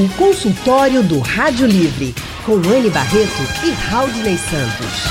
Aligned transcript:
O 0.00 0.08
consultório 0.16 1.02
do 1.02 1.20
Rádio 1.20 1.66
Livre, 1.66 2.14
com 2.46 2.54
Anne 2.54 2.88
Barreto 2.88 3.42
e 3.62 3.70
Raudney 3.70 4.38
Santos. 4.38 5.02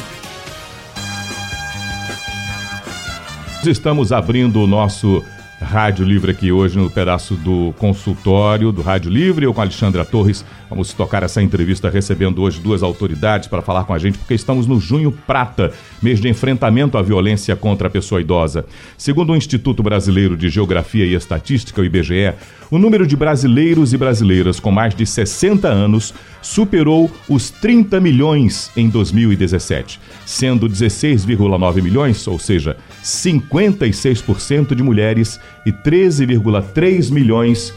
Estamos 3.65 4.13
abrindo 4.13 4.61
o 4.61 4.67
nosso 4.67 5.21
Rádio 5.61 6.05
Livre 6.05 6.31
aqui 6.31 6.53
hoje 6.53 6.77
no 6.77 6.89
pedaço 6.89 7.35
do 7.35 7.73
consultório 7.77 8.71
do 8.71 8.81
Rádio 8.81 9.11
Livre. 9.11 9.45
Eu 9.45 9.53
com 9.53 9.61
a 9.61 9.65
Alexandra 9.65 10.05
Torres 10.05 10.45
vamos 10.71 10.93
tocar 10.93 11.21
essa 11.21 11.41
entrevista 11.41 11.89
recebendo 11.89 12.41
hoje 12.41 12.61
duas 12.61 12.81
autoridades 12.81 13.49
para 13.49 13.61
falar 13.61 13.83
com 13.83 13.93
a 13.93 13.99
gente, 13.99 14.17
porque 14.17 14.33
estamos 14.33 14.65
no 14.65 14.79
Junho 14.79 15.11
Prata, 15.11 15.73
mês 16.01 16.21
de 16.21 16.29
enfrentamento 16.29 16.97
à 16.97 17.01
violência 17.01 17.57
contra 17.57 17.89
a 17.89 17.91
pessoa 17.91 18.21
idosa. 18.21 18.65
Segundo 18.97 19.33
o 19.33 19.35
Instituto 19.35 19.83
Brasileiro 19.83 20.37
de 20.37 20.47
Geografia 20.47 21.05
e 21.05 21.13
Estatística, 21.13 21.81
o 21.81 21.83
IBGE, 21.83 22.33
o 22.71 22.79
número 22.79 23.05
de 23.05 23.17
brasileiros 23.17 23.91
e 23.91 23.97
brasileiras 23.97 24.61
com 24.61 24.71
mais 24.71 24.95
de 24.95 25.05
60 25.05 25.67
anos 25.67 26.13
superou 26.41 27.11
os 27.27 27.49
30 27.49 27.99
milhões 27.99 28.71
em 28.77 28.87
2017, 28.87 29.99
sendo 30.25 30.69
16,9 30.69 31.81
milhões, 31.81 32.25
ou 32.27 32.39
seja, 32.39 32.77
56% 33.03 34.73
de 34.73 34.81
mulheres 34.81 35.37
e 35.65 35.73
13,3 35.73 37.11
milhões 37.11 37.73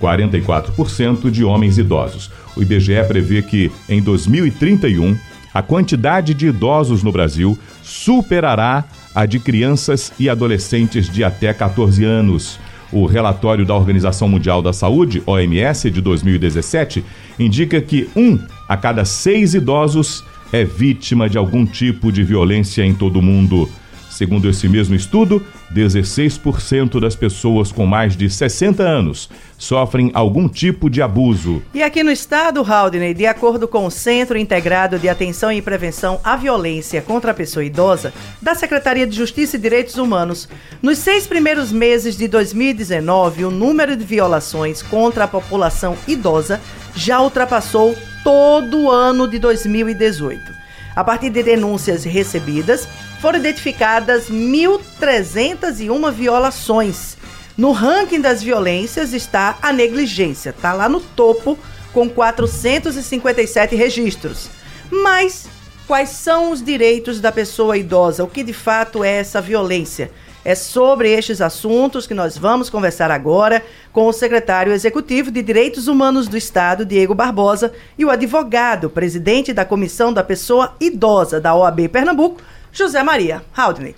44% 0.00 1.30
de 1.30 1.44
homens 1.44 1.78
idosos. 1.78 2.30
O 2.56 2.62
IBGE 2.62 3.04
prevê 3.06 3.42
que 3.42 3.70
em 3.88 4.00
2031 4.02 5.16
a 5.52 5.62
quantidade 5.62 6.34
de 6.34 6.48
idosos 6.48 7.02
no 7.02 7.10
Brasil 7.10 7.58
superará 7.82 8.84
a 9.14 9.24
de 9.24 9.38
crianças 9.38 10.12
e 10.18 10.28
adolescentes 10.28 11.08
de 11.08 11.24
até 11.24 11.52
14 11.54 12.04
anos. 12.04 12.58
O 12.92 13.06
relatório 13.06 13.64
da 13.64 13.74
Organização 13.74 14.28
Mundial 14.28 14.62
da 14.62 14.72
Saúde, 14.72 15.22
OMS, 15.26 15.90
de 15.90 16.00
2017, 16.00 17.04
indica 17.38 17.80
que 17.80 18.08
um 18.14 18.38
a 18.68 18.76
cada 18.76 19.04
seis 19.04 19.54
idosos 19.54 20.22
é 20.52 20.64
vítima 20.64 21.28
de 21.28 21.38
algum 21.38 21.64
tipo 21.64 22.12
de 22.12 22.22
violência 22.22 22.84
em 22.84 22.94
todo 22.94 23.18
o 23.18 23.22
mundo. 23.22 23.68
Segundo 24.16 24.48
esse 24.48 24.66
mesmo 24.66 24.94
estudo, 24.94 25.44
16% 25.74 26.98
das 26.98 27.14
pessoas 27.14 27.70
com 27.70 27.84
mais 27.84 28.16
de 28.16 28.30
60 28.30 28.82
anos 28.82 29.28
sofrem 29.58 30.10
algum 30.14 30.48
tipo 30.48 30.88
de 30.88 31.02
abuso. 31.02 31.62
E 31.74 31.82
aqui 31.82 32.02
no 32.02 32.10
estado, 32.10 32.62
Haldney, 32.62 33.12
de 33.12 33.26
acordo 33.26 33.68
com 33.68 33.84
o 33.84 33.90
Centro 33.90 34.38
Integrado 34.38 34.98
de 34.98 35.06
Atenção 35.06 35.52
e 35.52 35.60
Prevenção 35.60 36.18
à 36.24 36.34
Violência 36.34 37.02
contra 37.02 37.32
a 37.32 37.34
Pessoa 37.34 37.62
Idosa, 37.62 38.10
da 38.40 38.54
Secretaria 38.54 39.06
de 39.06 39.14
Justiça 39.14 39.58
e 39.58 39.60
Direitos 39.60 39.96
Humanos, 39.96 40.48
nos 40.80 40.96
seis 40.96 41.26
primeiros 41.26 41.70
meses 41.70 42.16
de 42.16 42.26
2019, 42.26 43.44
o 43.44 43.50
número 43.50 43.94
de 43.94 44.04
violações 44.04 44.80
contra 44.80 45.24
a 45.24 45.28
população 45.28 45.94
idosa 46.08 46.58
já 46.94 47.20
ultrapassou 47.20 47.94
todo 48.24 48.84
o 48.84 48.90
ano 48.90 49.28
de 49.28 49.38
2018. 49.38 50.55
A 50.96 51.04
partir 51.04 51.28
de 51.28 51.42
denúncias 51.42 52.04
recebidas, 52.04 52.88
foram 53.20 53.38
identificadas 53.38 54.30
1.301 54.30 56.10
violações. 56.10 57.18
No 57.54 57.70
ranking 57.72 58.22
das 58.22 58.42
violências 58.42 59.12
está 59.12 59.58
a 59.60 59.74
negligência, 59.74 60.50
está 60.50 60.72
lá 60.72 60.88
no 60.88 61.00
topo 61.00 61.58
com 61.92 62.08
457 62.08 63.76
registros. 63.76 64.48
Mas 64.90 65.46
quais 65.86 66.08
são 66.08 66.50
os 66.50 66.64
direitos 66.64 67.20
da 67.20 67.30
pessoa 67.30 67.76
idosa? 67.76 68.24
O 68.24 68.28
que 68.28 68.42
de 68.42 68.54
fato 68.54 69.04
é 69.04 69.16
essa 69.16 69.40
violência? 69.40 70.10
É 70.46 70.54
sobre 70.54 71.10
estes 71.10 71.40
assuntos 71.40 72.06
que 72.06 72.14
nós 72.14 72.38
vamos 72.38 72.70
conversar 72.70 73.10
agora 73.10 73.64
com 73.92 74.06
o 74.06 74.12
secretário 74.12 74.72
executivo 74.72 75.28
de 75.28 75.42
Direitos 75.42 75.88
Humanos 75.88 76.28
do 76.28 76.36
Estado, 76.36 76.86
Diego 76.86 77.16
Barbosa, 77.16 77.72
e 77.98 78.04
o 78.04 78.10
advogado, 78.10 78.88
presidente 78.88 79.52
da 79.52 79.64
Comissão 79.64 80.12
da 80.12 80.22
Pessoa 80.22 80.76
Idosa 80.80 81.40
da 81.40 81.52
OAB 81.52 81.88
Pernambuco, 81.88 82.40
José 82.70 83.02
Maria 83.02 83.42
Haldney. 83.56 83.96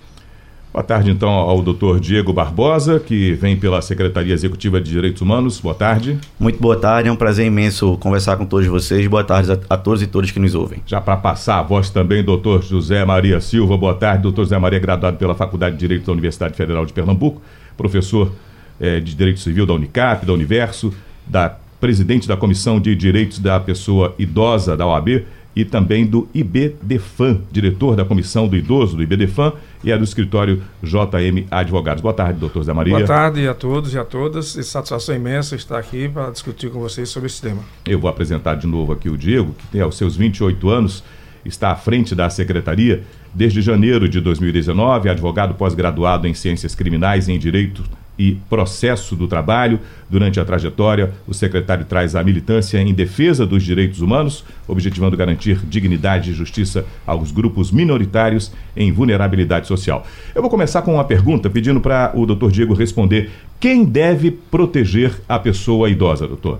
Boa 0.71 0.83
tarde, 0.83 1.09
então, 1.09 1.29
ao 1.29 1.63
doutor 1.63 1.99
Diego 1.99 2.31
Barbosa, 2.31 2.99
que 2.99 3.33
vem 3.33 3.57
pela 3.57 3.81
Secretaria 3.81 4.35
Executiva 4.35 4.79
de 4.79 4.91
Direitos 4.91 5.19
Humanos. 5.19 5.59
Boa 5.59 5.73
tarde. 5.73 6.19
Muito 6.39 6.59
boa 6.61 6.79
tarde, 6.79 7.09
é 7.09 7.11
um 7.11 7.15
prazer 7.15 7.47
imenso 7.47 7.97
conversar 7.97 8.37
com 8.37 8.45
todos 8.45 8.67
vocês. 8.67 9.07
Boa 9.07 9.23
tarde 9.23 9.51
a, 9.51 9.57
a 9.67 9.75
todos 9.75 10.03
e 10.03 10.07
todas 10.07 10.29
que 10.29 10.39
nos 10.39 10.53
ouvem. 10.53 10.83
Já 10.85 11.01
para 11.01 11.17
passar 11.17 11.57
a 11.57 11.63
voz 11.63 11.89
também, 11.89 12.23
doutor 12.23 12.61
José 12.61 13.03
Maria 13.03 13.41
Silva. 13.41 13.75
Boa 13.75 13.95
tarde, 13.95 14.21
doutor 14.21 14.43
José 14.43 14.59
Maria, 14.59 14.77
graduado 14.77 15.17
pela 15.17 15.33
Faculdade 15.33 15.73
de 15.73 15.79
Direito 15.79 16.05
da 16.05 16.11
Universidade 16.11 16.55
Federal 16.55 16.85
de 16.85 16.93
Pernambuco, 16.93 17.41
professor 17.75 18.31
eh, 18.79 18.99
de 18.99 19.15
Direito 19.15 19.39
Civil 19.39 19.65
da 19.65 19.73
Unicap, 19.73 20.23
da 20.23 20.33
Universo, 20.33 20.93
da 21.25 21.57
presidente 21.79 22.27
da 22.27 22.37
Comissão 22.37 22.79
de 22.79 22.95
Direitos 22.95 23.39
da 23.39 23.59
Pessoa 23.59 24.13
Idosa 24.19 24.77
da 24.77 24.85
OAB 24.85 25.25
e 25.55 25.65
também 25.65 26.05
do 26.05 26.27
IBDFAN, 26.33 27.41
diretor 27.51 27.95
da 27.95 28.05
Comissão 28.05 28.47
do 28.47 28.55
Idoso 28.55 28.95
do 28.95 29.03
IBDFAN 29.03 29.53
e 29.83 29.91
é 29.91 29.97
do 29.97 30.03
escritório 30.03 30.61
JM 30.83 31.47
Advogados. 31.49 32.01
Boa 32.01 32.13
tarde, 32.13 32.39
doutor 32.39 32.63
Zé 32.63 32.73
Maria. 32.73 32.95
Boa 32.95 33.07
tarde 33.07 33.47
a 33.47 33.53
todos 33.53 33.93
e 33.93 33.97
a 33.97 34.05
todas. 34.05 34.55
E 34.55 34.63
satisfação 34.63 35.15
imensa 35.15 35.55
estar 35.55 35.77
aqui 35.77 36.07
para 36.07 36.29
discutir 36.31 36.69
com 36.69 36.79
vocês 36.79 37.09
sobre 37.09 37.27
esse 37.27 37.41
tema. 37.41 37.61
Eu 37.85 37.99
vou 37.99 38.09
apresentar 38.09 38.55
de 38.55 38.67
novo 38.67 38.93
aqui 38.93 39.09
o 39.09 39.17
Diego, 39.17 39.53
que 39.53 39.67
tem 39.67 39.81
aos 39.81 39.97
seus 39.97 40.15
28 40.15 40.69
anos, 40.69 41.03
está 41.43 41.71
à 41.71 41.75
frente 41.75 42.13
da 42.13 42.29
secretaria 42.29 43.03
desde 43.33 43.61
janeiro 43.61 44.09
de 44.09 44.19
2019, 44.19 45.09
advogado 45.09 45.55
pós-graduado 45.55 46.27
em 46.27 46.33
Ciências 46.33 46.75
Criminais 46.75 47.27
e 47.27 47.33
em 47.33 47.39
Direito 47.39 47.83
e 48.19 48.37
processo 48.49 49.15
do 49.15 49.27
trabalho. 49.27 49.79
Durante 50.09 50.39
a 50.39 50.45
trajetória, 50.45 51.13
o 51.25 51.33
secretário 51.33 51.85
traz 51.85 52.15
a 52.15 52.23
militância 52.23 52.77
em 52.77 52.93
defesa 52.93 53.47
dos 53.47 53.63
direitos 53.63 54.01
humanos, 54.01 54.43
objetivando 54.67 55.15
garantir 55.15 55.57
dignidade 55.65 56.29
e 56.29 56.33
justiça 56.33 56.85
aos 57.07 57.31
grupos 57.31 57.71
minoritários 57.71 58.51
em 58.75 58.91
vulnerabilidade 58.91 59.67
social. 59.67 60.05
Eu 60.35 60.41
vou 60.41 60.51
começar 60.51 60.81
com 60.81 60.95
uma 60.95 61.05
pergunta, 61.05 61.49
pedindo 61.49 61.79
para 61.79 62.11
o 62.13 62.25
doutor 62.25 62.51
Diego 62.51 62.73
responder: 62.73 63.31
quem 63.57 63.85
deve 63.85 64.31
proteger 64.31 65.13
a 65.27 65.39
pessoa 65.39 65.89
idosa, 65.89 66.27
doutor? 66.27 66.59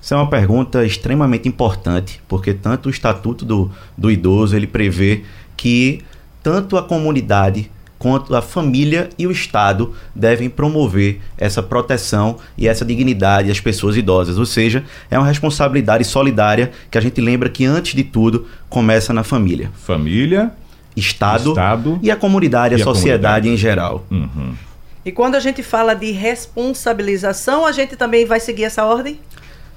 Essa 0.00 0.14
é 0.14 0.18
uma 0.18 0.28
pergunta 0.28 0.84
extremamente 0.84 1.48
importante, 1.48 2.20
porque 2.28 2.52
tanto 2.52 2.86
o 2.86 2.90
Estatuto 2.90 3.44
do, 3.44 3.70
do 3.96 4.10
Idoso 4.10 4.56
ele 4.56 4.66
prevê 4.66 5.22
que 5.56 6.02
tanto 6.42 6.76
a 6.76 6.82
comunidade 6.82 7.70
quanto 8.02 8.34
a 8.34 8.42
família 8.42 9.10
e 9.16 9.28
o 9.28 9.30
Estado 9.30 9.94
devem 10.12 10.50
promover 10.50 11.20
essa 11.38 11.62
proteção 11.62 12.36
e 12.58 12.66
essa 12.66 12.84
dignidade 12.84 13.48
às 13.48 13.60
pessoas 13.60 13.96
idosas. 13.96 14.38
Ou 14.38 14.44
seja, 14.44 14.82
é 15.08 15.16
uma 15.16 15.28
responsabilidade 15.28 16.02
solidária 16.02 16.72
que 16.90 16.98
a 16.98 17.00
gente 17.00 17.20
lembra 17.20 17.48
que, 17.48 17.64
antes 17.64 17.94
de 17.94 18.02
tudo, 18.02 18.44
começa 18.68 19.12
na 19.12 19.22
família. 19.22 19.70
Família, 19.86 20.50
Estado, 20.96 21.50
Estado 21.50 22.00
e 22.02 22.10
a 22.10 22.16
comunidade, 22.16 22.74
e 22.74 22.78
a, 22.78 22.80
a 22.80 22.84
sociedade 22.84 23.46
comunidade. 23.46 23.48
em 23.50 23.56
geral. 23.56 24.04
Uhum. 24.10 24.52
E 25.04 25.12
quando 25.12 25.36
a 25.36 25.40
gente 25.40 25.62
fala 25.62 25.94
de 25.94 26.10
responsabilização, 26.10 27.64
a 27.64 27.70
gente 27.70 27.94
também 27.94 28.26
vai 28.26 28.40
seguir 28.40 28.64
essa 28.64 28.84
ordem? 28.84 29.20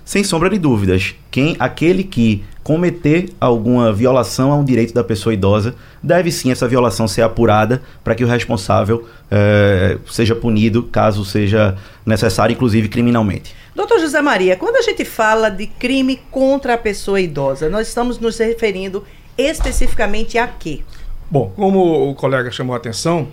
Sem 0.05 0.23
sombra 0.23 0.51
de 0.51 0.59
dúvidas, 0.59 1.16
quem 1.31 1.55
aquele 1.57 2.03
que 2.03 2.45
cometer 2.63 3.29
alguma 3.41 3.91
violação 3.91 4.51
a 4.51 4.55
um 4.55 4.63
direito 4.63 4.93
da 4.93 5.03
pessoa 5.03 5.33
idosa, 5.33 5.75
deve 6.01 6.31
sim 6.31 6.51
essa 6.51 6.67
violação 6.67 7.07
ser 7.07 7.23
apurada 7.23 7.81
para 8.03 8.13
que 8.13 8.23
o 8.23 8.27
responsável 8.27 9.07
eh, 9.31 9.97
seja 10.11 10.35
punido, 10.35 10.83
caso 10.83 11.25
seja 11.25 11.75
necessário, 12.05 12.53
inclusive 12.53 12.88
criminalmente. 12.88 13.55
Doutor 13.75 13.99
José 13.99 14.21
Maria, 14.21 14.55
quando 14.55 14.77
a 14.77 14.81
gente 14.83 15.03
fala 15.03 15.49
de 15.49 15.66
crime 15.66 16.19
contra 16.29 16.75
a 16.75 16.77
pessoa 16.77 17.19
idosa, 17.19 17.67
nós 17.67 17.87
estamos 17.87 18.19
nos 18.19 18.37
referindo 18.37 19.03
especificamente 19.35 20.37
a 20.37 20.47
quê? 20.47 20.81
Bom, 21.29 21.52
como 21.55 22.09
o 22.09 22.16
colega 22.16 22.52
chamou 22.52 22.75
a 22.75 22.78
atenção, 22.78 23.28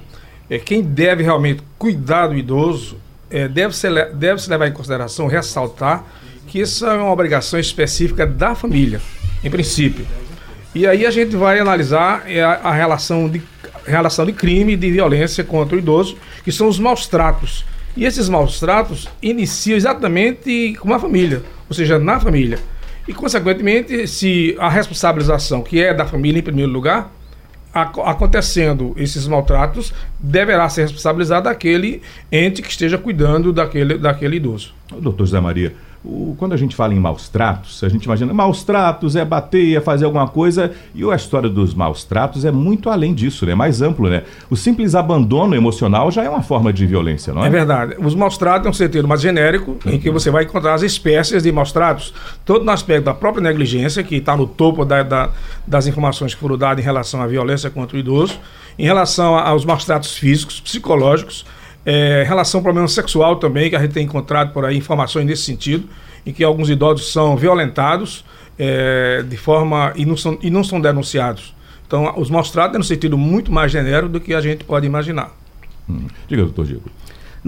é, 0.49 0.59
quem 0.59 0.83
deve 0.83 1.23
realmente 1.23 1.63
cuidar 1.79 2.29
do 2.29 2.37
idoso 2.37 2.97
é, 3.31 3.47
deve, 3.47 3.75
ser, 3.77 4.13
deve 4.15 4.43
se 4.43 4.51
levar 4.51 4.69
em 4.69 4.73
consideração, 4.73 5.27
ressaltar 5.27 6.05
que 6.47 6.61
isso 6.61 6.87
é 6.87 6.95
uma 6.95 7.11
obrigação 7.11 7.59
específica 7.59 8.27
da 8.27 8.55
família, 8.55 9.01
em 9.43 9.51
princípio. 9.51 10.07
E 10.75 10.87
aí 10.87 11.05
a 11.05 11.11
gente 11.11 11.37
vai 11.37 11.59
analisar 11.59 12.25
a, 12.27 12.69
a 12.69 12.73
relação, 12.73 13.29
de, 13.29 13.43
relação 13.87 14.25
de 14.25 14.33
crime 14.33 14.73
e 14.73 14.77
de 14.77 14.91
violência 14.91 15.45
contra 15.45 15.77
o 15.77 15.79
idoso, 15.79 16.17
que 16.45 16.51
são 16.51 16.69
os 16.69 16.79
maus 16.79 17.07
tratos. 17.07 17.65
E 17.97 18.05
esses 18.07 18.29
maus 18.29 18.59
tratos 18.59 19.07
iniciam 19.21 19.77
exatamente 19.77 20.75
com 20.81 20.95
a 20.95 20.99
família, 20.99 21.43
ou 21.69 21.75
seja, 21.75 21.99
na 21.99 22.19
família. 22.19 22.59
E, 23.07 23.13
consequentemente, 23.13 24.07
se 24.07 24.57
a 24.59 24.69
responsabilização, 24.69 25.63
que 25.63 25.83
é 25.83 25.93
da 25.93 26.07
família 26.07 26.39
em 26.39 26.43
primeiro 26.43 26.71
lugar, 26.71 27.13
acontecendo 27.75 28.95
esses 28.97 29.27
maltratos, 29.27 29.93
deverá 30.19 30.69
ser 30.69 30.83
responsabilizado 30.83 31.49
aquele 31.49 32.03
ente 32.31 32.63
que 32.63 32.71
esteja 32.71 32.99
cuidando 32.99 33.53
daquele, 33.53 33.99
daquele 33.99 34.37
idoso. 34.37 34.75
Doutor 35.01 35.27
José 35.27 35.41
Maria, 35.41 35.75
o, 36.05 36.35
quando 36.37 36.53
a 36.53 36.57
gente 36.57 36.75
fala 36.75 36.93
em 36.93 36.99
maus 36.99 37.29
tratos, 37.29 37.83
a 37.85 37.89
gente 37.89 38.05
imagina 38.05 38.35
maus 38.35 38.65
tratos 38.65 39.15
é 39.15 39.25
bater, 39.25 39.77
é 39.77 39.81
fazer 39.81 40.05
alguma 40.05 40.27
coisa, 40.27 40.73
e 40.95 41.09
a 41.09 41.15
história 41.15 41.49
dos 41.49 41.75
maus 41.75 42.03
tratos 42.05 42.45
é 42.45 42.51
muito 42.51 42.91
além 42.91 43.15
disso, 43.15 43.47
né? 43.47 43.55
Mais 43.55 43.81
amplo, 43.81 44.09
né? 44.09 44.25
O 44.51 44.57
simples 44.57 44.95
abandono 44.95 45.55
emocional 45.55 46.11
já 46.11 46.25
é 46.25 46.29
uma 46.29 46.43
forma 46.43 46.73
de 46.73 46.87
violência, 46.87 47.33
não 47.33 47.45
é? 47.45 47.47
É 47.47 47.51
verdade. 47.51 47.95
Os 47.99 48.15
maus 48.15 48.37
tratos 48.37 48.67
é 48.67 48.71
um 48.71 48.73
sentido 48.73 49.07
mais 49.07 49.21
genérico, 49.21 49.79
uhum. 49.85 49.93
em 49.93 49.99
que 49.99 50.11
você 50.11 50.31
vai 50.31 50.45
encontrar 50.45 50.75
as 50.75 50.83
espécies 50.83 51.45
de 51.45 51.53
maus 51.53 51.71
tratos, 51.71 52.13
todo 52.45 52.65
no 52.65 52.73
aspecto 52.73 53.05
da 53.05 53.15
própria 53.15 53.43
negligência, 53.43 54.03
que 54.03 54.17
está 54.17 54.37
no 54.37 54.47
topo 54.47 54.85
da, 54.85 55.03
da, 55.05 55.31
das 55.67 55.87
informações 55.87 56.35
que 56.35 56.41
foram 56.41 56.59
dadas 56.59 56.83
em 56.83 56.85
relação 56.85 57.23
à 57.23 57.27
violência 57.27 57.71
contra 57.71 57.97
o 57.97 58.01
idoso, 58.01 58.41
em 58.77 58.85
relação 58.85 59.37
aos 59.37 59.65
maus 59.65 59.85
tratos 59.85 60.17
físicos, 60.17 60.61
psicológicos, 60.61 61.45
é, 61.85 62.25
relação 62.27 62.59
ao 62.59 62.63
problema 62.63 62.89
sexual 62.89 63.37
também, 63.37 63.71
que 63.71 63.77
a 63.77 63.81
gente 63.81 63.93
tem 63.93 64.05
encontrado 64.05 64.53
por 64.53 64.65
aí 64.65 64.77
informações 64.77 65.27
nesse 65.27 65.43
sentido, 65.43 65.89
em 66.25 66.33
que 66.33 66.45
alguns 66.45 66.71
idosos 66.71 67.13
são 67.13 67.37
violentados 67.37 68.25
é, 68.59 69.25
de 69.29 69.37
forma 69.37 69.93
e 69.97 70.05
não, 70.05 70.17
são, 70.17 70.39
e 70.41 70.51
não 70.51 70.63
são 70.63 70.81
denunciados. 70.81 71.55
Então, 71.87 72.15
os 72.17 72.31
maus 72.31 72.51
tratos 72.51 72.77
é 72.77 72.79
no 72.79 72.85
sentido 72.85 73.19
muito 73.19 73.53
mais 73.53 73.71
genérico 73.71 74.09
do 74.09 74.21
que 74.21 74.33
a 74.33 74.41
gente 74.41 74.65
pode 74.65 74.87
imaginar. 74.87 75.31
Hum. 75.89 76.07
Diga, 76.29 76.43
doutor 76.45 76.65
Diego. 76.65 76.85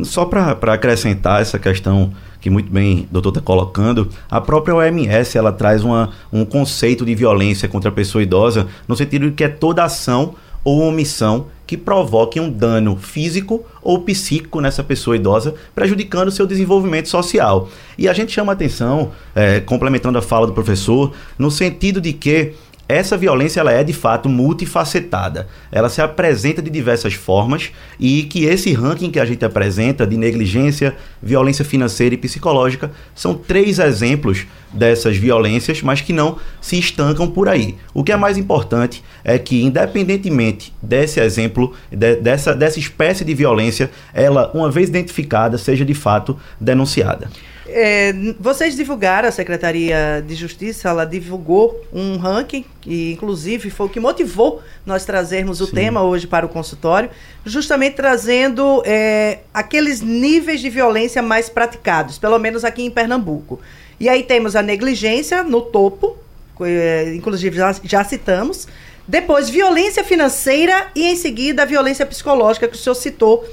Só 0.02 0.24
para 0.24 0.74
acrescentar 0.74 1.40
essa 1.40 1.58
questão 1.58 2.12
que 2.40 2.50
muito 2.50 2.70
bem 2.70 3.06
o 3.08 3.12
doutor 3.12 3.30
está 3.30 3.40
colocando, 3.40 4.08
a 4.28 4.40
própria 4.40 4.74
OMS 4.74 5.38
ela 5.38 5.52
traz 5.52 5.84
uma, 5.84 6.10
um 6.32 6.44
conceito 6.44 7.06
de 7.06 7.14
violência 7.14 7.68
contra 7.68 7.90
a 7.90 7.92
pessoa 7.92 8.22
idosa 8.22 8.66
no 8.88 8.96
sentido 8.96 9.30
de 9.30 9.32
que 9.32 9.44
é 9.44 9.48
toda 9.48 9.84
ação 9.84 10.34
ou 10.64 10.80
omissão 10.80 11.46
que 11.66 11.76
provoque 11.76 12.38
um 12.40 12.50
dano 12.50 12.96
físico 12.96 13.64
ou 13.82 14.00
psíquico 14.00 14.60
nessa 14.60 14.82
pessoa 14.82 15.16
idosa, 15.16 15.54
prejudicando 15.74 16.30
seu 16.30 16.46
desenvolvimento 16.46 17.08
social. 17.08 17.68
E 17.96 18.08
a 18.08 18.12
gente 18.12 18.32
chama 18.32 18.52
atenção, 18.52 19.12
é, 19.34 19.60
complementando 19.60 20.18
a 20.18 20.22
fala 20.22 20.46
do 20.46 20.52
professor, 20.52 21.12
no 21.38 21.50
sentido 21.50 22.00
de 22.00 22.12
que 22.12 22.54
essa 22.88 23.16
violência 23.16 23.60
ela 23.60 23.72
é 23.72 23.82
de 23.82 23.92
fato 23.92 24.28
multifacetada. 24.28 25.48
Ela 25.72 25.88
se 25.88 26.02
apresenta 26.02 26.60
de 26.60 26.70
diversas 26.70 27.14
formas 27.14 27.70
e 27.98 28.24
que 28.24 28.44
esse 28.44 28.72
ranking 28.72 29.10
que 29.10 29.18
a 29.18 29.24
gente 29.24 29.44
apresenta 29.44 30.06
de 30.06 30.16
negligência, 30.16 30.94
violência 31.22 31.64
financeira 31.64 32.14
e 32.14 32.18
psicológica 32.18 32.90
são 33.14 33.34
três 33.34 33.78
exemplos 33.78 34.46
dessas 34.72 35.16
violências, 35.16 35.82
mas 35.82 36.00
que 36.00 36.12
não 36.12 36.36
se 36.60 36.78
estancam 36.78 37.30
por 37.30 37.48
aí. 37.48 37.76
O 37.94 38.02
que 38.02 38.12
é 38.12 38.16
mais 38.16 38.36
importante 38.36 39.02
é 39.22 39.38
que, 39.38 39.62
independentemente 39.62 40.72
desse 40.82 41.20
exemplo, 41.20 41.72
de, 41.90 42.16
dessa, 42.16 42.54
dessa 42.54 42.78
espécie 42.78 43.24
de 43.24 43.34
violência, 43.34 43.90
ela, 44.12 44.50
uma 44.52 44.70
vez 44.70 44.88
identificada, 44.88 45.56
seja 45.56 45.84
de 45.84 45.94
fato 45.94 46.36
denunciada. 46.60 47.28
É, 47.66 48.12
vocês 48.38 48.76
divulgaram, 48.76 49.28
a 49.28 49.32
Secretaria 49.32 50.22
de 50.26 50.34
Justiça, 50.34 50.88
ela 50.90 51.04
divulgou 51.04 51.82
um 51.92 52.18
ranking, 52.18 52.64
que 52.80 53.12
inclusive 53.12 53.70
foi 53.70 53.86
o 53.86 53.88
que 53.88 53.98
motivou 53.98 54.62
nós 54.84 55.04
trazermos 55.04 55.60
o 55.60 55.66
Sim. 55.66 55.74
tema 55.74 56.02
hoje 56.02 56.26
para 56.26 56.44
o 56.44 56.48
consultório, 56.48 57.08
justamente 57.44 57.96
trazendo 57.96 58.82
é, 58.84 59.38
aqueles 59.52 60.02
níveis 60.02 60.60
de 60.60 60.68
violência 60.68 61.22
mais 61.22 61.48
praticados, 61.48 62.18
pelo 62.18 62.38
menos 62.38 62.64
aqui 62.64 62.82
em 62.82 62.90
Pernambuco. 62.90 63.58
E 63.98 64.08
aí 64.08 64.22
temos 64.22 64.54
a 64.54 64.62
negligência 64.62 65.42
no 65.42 65.62
topo, 65.62 66.18
é, 66.60 67.14
inclusive 67.14 67.56
já, 67.56 67.74
já 67.82 68.04
citamos, 68.04 68.68
depois 69.08 69.48
violência 69.48 70.04
financeira 70.04 70.88
e 70.94 71.04
em 71.04 71.16
seguida 71.16 71.62
a 71.62 71.66
violência 71.66 72.04
psicológica 72.04 72.68
que 72.68 72.74
o 72.74 72.78
senhor 72.78 72.94
citou 72.94 73.44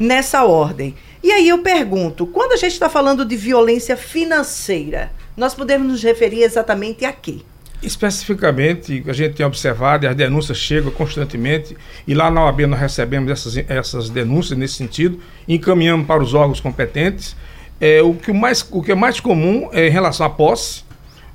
nessa 0.00 0.44
ordem. 0.44 0.94
E 1.22 1.30
aí 1.30 1.46
eu 1.46 1.58
pergunto, 1.58 2.26
quando 2.26 2.52
a 2.52 2.56
gente 2.56 2.72
está 2.72 2.88
falando 2.88 3.22
de 3.22 3.36
violência 3.36 3.96
financeira, 3.96 5.12
nós 5.36 5.54
podemos 5.54 5.86
nos 5.86 6.02
referir 6.02 6.42
exatamente 6.42 7.04
a 7.04 7.12
quê? 7.12 7.40
Especificamente, 7.82 9.04
a 9.06 9.12
gente 9.12 9.34
tem 9.34 9.44
observado, 9.44 10.04
e 10.04 10.08
as 10.08 10.16
denúncias 10.16 10.56
chegam 10.56 10.90
constantemente, 10.90 11.76
e 12.06 12.14
lá 12.14 12.30
na 12.30 12.44
OAB 12.44 12.60
nós 12.60 12.80
recebemos 12.80 13.30
essas, 13.30 13.56
essas 13.68 14.08
denúncias 14.08 14.58
nesse 14.58 14.74
sentido, 14.74 15.20
encaminhamos 15.46 16.06
para 16.06 16.22
os 16.22 16.32
órgãos 16.32 16.60
competentes. 16.60 17.36
É, 17.78 18.02
o, 18.02 18.14
que 18.14 18.32
mais, 18.32 18.66
o 18.70 18.82
que 18.82 18.92
é 18.92 18.94
mais 18.94 19.20
comum 19.20 19.68
é 19.72 19.86
em 19.86 19.90
relação 19.90 20.24
à 20.24 20.30
posse, 20.30 20.82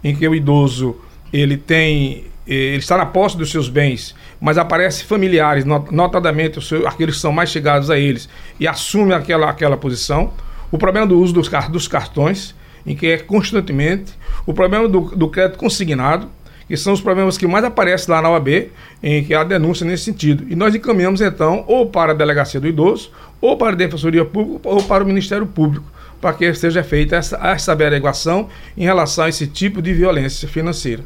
em 0.04 0.16
que 0.16 0.28
o 0.28 0.34
idoso 0.34 1.00
ele 1.32 1.58
tem 1.58 2.26
ele 2.48 2.78
está 2.78 2.96
na 2.96 3.06
posse 3.06 3.36
dos 3.36 3.50
seus 3.50 3.68
bens, 3.68 4.16
mas 4.40 4.58
aparece 4.58 5.04
familiares, 5.04 5.66
notadamente 5.66 6.62
seu, 6.62 6.88
aqueles 6.88 7.16
que 7.16 7.22
são 7.22 7.32
mais 7.32 7.50
chegados 7.50 7.90
a 7.90 7.98
eles, 7.98 8.30
e 8.60 8.68
assume 8.68 9.14
aquela, 9.14 9.50
aquela 9.50 9.78
posição. 9.78 10.32
O 10.72 10.78
problema 10.78 11.08
do 11.08 11.20
uso 11.20 11.34
dos, 11.34 11.50
dos 11.70 11.88
cartões, 11.88 12.56
em 12.86 12.96
que 12.96 13.08
é 13.08 13.18
constantemente. 13.18 14.14
O 14.46 14.54
problema 14.54 14.88
do, 14.88 15.02
do 15.16 15.28
crédito 15.30 15.58
consignado, 15.58 16.30
que 16.68 16.76
são 16.76 16.94
os 16.94 17.02
problemas 17.02 17.38
que 17.38 17.48
mais 17.48 17.64
aparecem 17.64 18.14
lá 18.14 18.22
na 18.22 18.30
OAB, 18.30 18.70
em 19.02 19.24
que 19.24 19.34
há 19.34 19.44
denúncia 19.44 19.86
nesse 19.86 20.06
sentido. 20.06 20.46
E 20.50 20.56
nós 20.56 20.74
encaminhamos, 20.74 21.22
então, 21.22 21.64
ou 21.68 21.88
para 21.88 22.12
a 22.12 22.16
Delegacia 22.16 22.60
do 22.60 22.68
Idoso, 22.68 23.12
ou 23.40 23.58
para 23.58 23.74
a 23.74 23.76
Defensoria 23.76 24.26
Pública, 24.26 24.68
ou 24.68 24.82
para 24.84 25.04
o 25.04 25.08
Ministério 25.08 25.46
Público, 25.46 25.86
para 26.20 26.34
que 26.34 26.52
seja 26.54 26.84
feita 26.84 27.16
essa, 27.16 27.38
essa 27.38 27.72
averiguação 27.72 28.50
em 28.76 28.84
relação 28.84 29.26
a 29.26 29.30
esse 29.30 29.46
tipo 29.46 29.82
de 29.82 29.94
violência 29.94 30.48
financeira. 30.48 31.04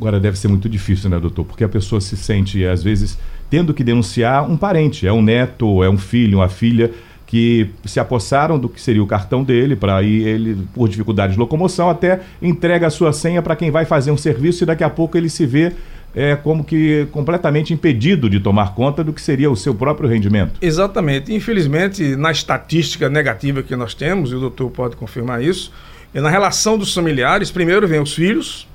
Agora 0.00 0.18
deve 0.18 0.38
ser 0.38 0.48
muito 0.48 0.66
difícil, 0.66 1.10
né, 1.10 1.20
doutor? 1.20 1.44
Porque 1.44 1.62
a 1.62 1.68
pessoa 1.68 2.00
se 2.00 2.16
sente, 2.16 2.64
às 2.64 2.82
vezes, 2.82 3.18
tendo 3.50 3.74
que 3.74 3.84
denunciar 3.84 4.48
um 4.48 4.56
parente, 4.56 5.06
é 5.06 5.12
um 5.12 5.20
neto, 5.20 5.84
é 5.84 5.90
um 5.90 5.98
filho, 5.98 6.38
uma 6.38 6.48
filha, 6.48 6.90
que 7.26 7.68
se 7.84 8.00
apossaram 8.00 8.58
do 8.58 8.66
que 8.66 8.80
seria 8.80 9.02
o 9.02 9.06
cartão 9.06 9.44
dele, 9.44 9.76
para 9.76 9.98
aí 9.98 10.24
ele, 10.24 10.66
por 10.74 10.88
dificuldade 10.88 11.34
de 11.34 11.38
locomoção, 11.38 11.90
até 11.90 12.20
entrega 12.40 12.86
a 12.86 12.90
sua 12.90 13.12
senha 13.12 13.42
para 13.42 13.54
quem 13.54 13.70
vai 13.70 13.84
fazer 13.84 14.10
um 14.10 14.16
serviço 14.16 14.64
e 14.64 14.66
daqui 14.66 14.82
a 14.82 14.88
pouco 14.88 15.18
ele 15.18 15.28
se 15.28 15.44
vê 15.44 15.72
é, 16.14 16.34
como 16.34 16.64
que 16.64 17.06
completamente 17.12 17.74
impedido 17.74 18.28
de 18.28 18.40
tomar 18.40 18.74
conta 18.74 19.04
do 19.04 19.12
que 19.12 19.20
seria 19.20 19.50
o 19.50 19.54
seu 19.54 19.74
próprio 19.74 20.08
rendimento. 20.08 20.54
Exatamente. 20.62 21.32
Infelizmente, 21.32 22.16
na 22.16 22.32
estatística 22.32 23.08
negativa 23.08 23.62
que 23.62 23.76
nós 23.76 23.92
temos, 23.92 24.32
e 24.32 24.34
o 24.34 24.40
doutor 24.40 24.70
pode 24.70 24.96
confirmar 24.96 25.42
isso, 25.42 25.70
é 26.14 26.20
na 26.20 26.30
relação 26.30 26.76
dos 26.76 26.92
familiares, 26.92 27.50
primeiro 27.50 27.86
vem 27.86 28.00
os 28.00 28.14
filhos, 28.14 28.66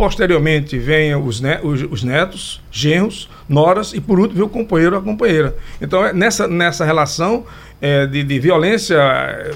Posteriormente 0.00 0.78
vem 0.78 1.14
os, 1.14 1.42
ne 1.42 1.58
os, 1.62 1.82
os, 1.82 2.02
netos, 2.02 2.58
genros, 2.72 3.28
noras 3.46 3.92
e 3.92 4.00
por 4.00 4.18
último 4.18 4.36
vem 4.38 4.46
o 4.46 4.48
companheiro 4.48 4.96
ou 4.96 5.02
a 5.02 5.04
companheira. 5.04 5.54
Então, 5.78 6.06
é 6.06 6.10
nessa, 6.10 6.48
nessa 6.48 6.86
relação 6.86 7.44
é, 7.82 8.06
de, 8.06 8.24
de, 8.24 8.38
violência, 8.38 8.96
é, 8.96 9.52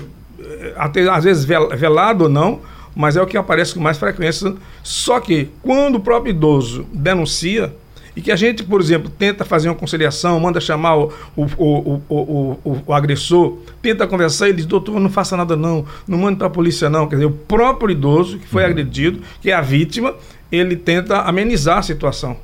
até, 0.77 1.09
às 1.09 1.25
vezes 1.25 1.47
velado 1.47 2.25
ou 2.25 2.29
não, 2.29 2.61
mas 2.95 3.17
é 3.17 3.23
o 3.23 3.27
que 3.27 3.39
aparece 3.39 3.73
com 3.73 3.81
mais 3.81 3.97
frequência. 3.97 4.55
Só 4.83 5.19
que 5.19 5.49
quando 5.63 5.95
o 5.95 6.01
próprio 6.01 6.33
idoso 6.33 6.85
denuncia, 6.93 7.75
e 8.17 8.23
que 8.23 8.31
a 8.31 8.37
gente, 8.37 8.63
por 8.63 8.81
exemplo, 8.81 9.11
tenta 9.11 9.45
fazer 9.45 9.69
uma 9.69 9.75
conciliação, 9.75 10.39
manda 10.39 10.61
chamar 10.61 10.97
o, 10.97 11.13
o, 11.37 11.45
o, 11.59 12.03
o, 12.09 12.83
o 12.87 12.93
agressor, 12.93 13.59
tenta 13.83 14.07
conversar, 14.07 14.49
ele 14.49 14.59
diz, 14.59 14.67
doutor, 14.67 15.01
não 15.01 15.11
faça 15.11 15.37
nada 15.37 15.57
não, 15.57 15.85
não 16.07 16.19
mande 16.19 16.39
para 16.39 16.47
a 16.47 16.51
polícia 16.51 16.89
não. 16.89 17.09
Quer 17.09 17.17
dizer, 17.17 17.27
o 17.27 17.33
próprio 17.33 17.91
idoso 17.91 18.39
que 18.39 18.47
foi 18.47 18.63
uhum. 18.63 18.71
agredido, 18.71 19.21
que 19.41 19.51
é 19.51 19.55
a 19.55 19.61
vítima, 19.61 20.15
ele 20.51 20.77
tenta 20.77 21.23
amenizar 21.23 21.79
a 21.79 21.83
situação. 21.83 22.37